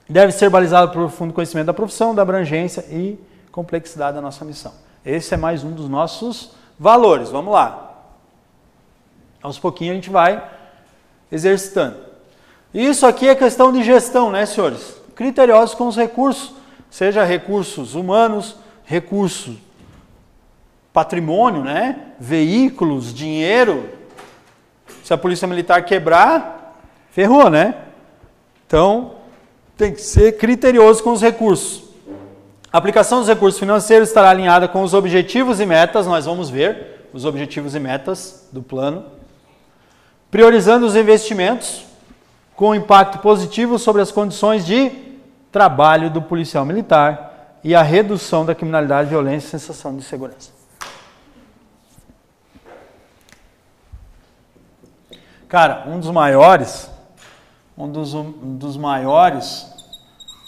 deve 0.07 0.31
ser 0.31 0.49
balizado 0.49 0.91
por 0.91 0.99
profundo 0.99 1.33
conhecimento 1.33 1.65
da 1.65 1.73
profissão, 1.73 2.15
da 2.15 2.21
abrangência 2.21 2.85
e 2.89 3.19
complexidade 3.51 4.15
da 4.15 4.21
nossa 4.21 4.45
missão. 4.45 4.73
Esse 5.05 5.33
é 5.33 5.37
mais 5.37 5.63
um 5.63 5.71
dos 5.71 5.89
nossos 5.89 6.51
valores. 6.79 7.29
Vamos 7.29 7.53
lá. 7.53 8.03
Aos 9.41 9.59
pouquinhos 9.59 9.91
a 9.91 9.95
gente 9.95 10.09
vai 10.09 10.43
exercitando. 11.31 11.97
Isso 12.73 13.05
aqui 13.05 13.27
é 13.27 13.35
questão 13.35 13.71
de 13.71 13.83
gestão, 13.83 14.31
né, 14.31 14.45
senhores? 14.45 15.04
Criteriosos 15.15 15.73
com 15.73 15.87
os 15.87 15.95
recursos, 15.95 16.53
seja 16.89 17.23
recursos 17.23 17.95
humanos, 17.95 18.55
recursos 18.83 19.55
patrimônio, 20.95 21.61
né? 21.61 21.97
Veículos, 22.17 23.13
dinheiro. 23.13 23.89
Se 25.03 25.13
a 25.13 25.17
polícia 25.17 25.45
militar 25.45 25.83
quebrar, 25.83 26.79
ferrou, 27.11 27.49
né? 27.49 27.75
Então, 28.65 29.15
tem 29.75 29.93
que 29.93 30.01
ser 30.01 30.37
criterioso 30.37 31.03
com 31.03 31.11
os 31.11 31.21
recursos. 31.21 31.83
A 32.71 32.77
aplicação 32.77 33.19
dos 33.19 33.27
recursos 33.27 33.59
financeiros 33.59 34.07
estará 34.07 34.29
alinhada 34.29 34.69
com 34.69 34.83
os 34.83 34.93
objetivos 34.93 35.59
e 35.59 35.65
metas, 35.65 36.07
nós 36.07 36.25
vamos 36.25 36.49
ver 36.49 37.07
os 37.13 37.25
objetivos 37.25 37.75
e 37.75 37.79
metas 37.79 38.47
do 38.51 38.61
plano. 38.61 39.05
Priorizando 40.31 40.85
os 40.85 40.95
investimentos 40.95 41.85
com 42.55 42.73
impacto 42.73 43.19
positivo 43.19 43.77
sobre 43.77 44.01
as 44.01 44.11
condições 44.11 44.65
de 44.65 45.04
trabalho 45.55 46.09
do 46.09 46.21
policial 46.21 46.65
militar 46.65 47.59
e 47.63 47.73
a 47.73 47.81
redução 47.81 48.45
da 48.45 48.53
criminalidade, 48.53 49.07
violência 49.07 49.47
e 49.47 49.51
sensação 49.51 49.95
de 49.95 50.03
segurança. 50.03 50.51
Cara, 55.47 55.85
um 55.87 55.97
dos 55.97 56.11
maiores, 56.11 56.91
um 57.77 57.89
dos, 57.89 58.13
um 58.13 58.57
dos 58.57 58.75
maiores 58.75 59.65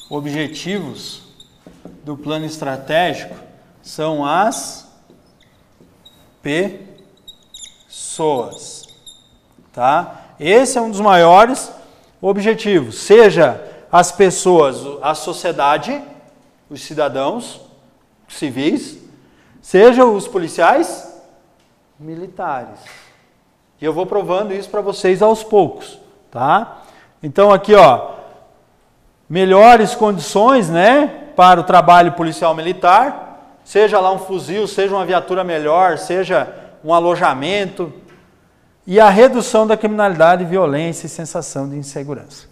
objetivos 0.10 1.24
do 2.04 2.18
plano 2.18 2.46
estratégico 2.46 3.34
são 3.82 4.26
as 4.26 4.94
pessoas, 7.88 8.90
tá? 9.72 10.34
Esse 10.38 10.78
é 10.78 10.82
um 10.82 10.92
dos 10.92 11.00
maiores 11.00 11.72
objetivos, 12.22 12.98
seja 12.98 13.77
as 13.92 14.12
pessoas, 14.12 14.78
a 15.02 15.14
sociedade, 15.16 16.02
os 16.70 16.82
cidadãos 16.82 17.62
civis, 18.28 18.98
sejam 19.62 20.16
os 20.16 20.28
policiais 20.28 21.22
militares. 22.00 22.80
E 23.80 23.86
eu 23.86 23.94
vou 23.94 24.06
provando 24.06 24.54
isso 24.54 24.70
para 24.70 24.82
vocês 24.82 25.22
aos 25.22 25.44
poucos, 25.44 26.00
tá? 26.30 26.82
Então 27.22 27.52
aqui, 27.52 27.74
ó, 27.74 28.12
melhores 29.30 29.96
condições, 29.96 30.70
né, 30.70 31.30
para 31.36 31.60
o 31.60 31.64
trabalho 31.64 32.14
policial 32.14 32.54
militar, 32.56 33.60
seja 33.64 34.00
lá 34.00 34.12
um 34.12 34.20
fuzil, 34.20 34.68
seja 34.68 34.96
uma 34.96 35.06
viatura 35.06 35.44
melhor, 35.44 35.98
seja 35.98 36.54
um 36.84 36.94
alojamento, 36.94 37.94
e 38.86 39.00
a 39.00 39.10
redução 39.10 39.68
da 39.68 39.76
criminalidade, 39.76 40.46
violência 40.46 41.08
e 41.08 41.10
sensação 41.10 41.70
de 41.70 41.76
insegurança. 41.76 42.48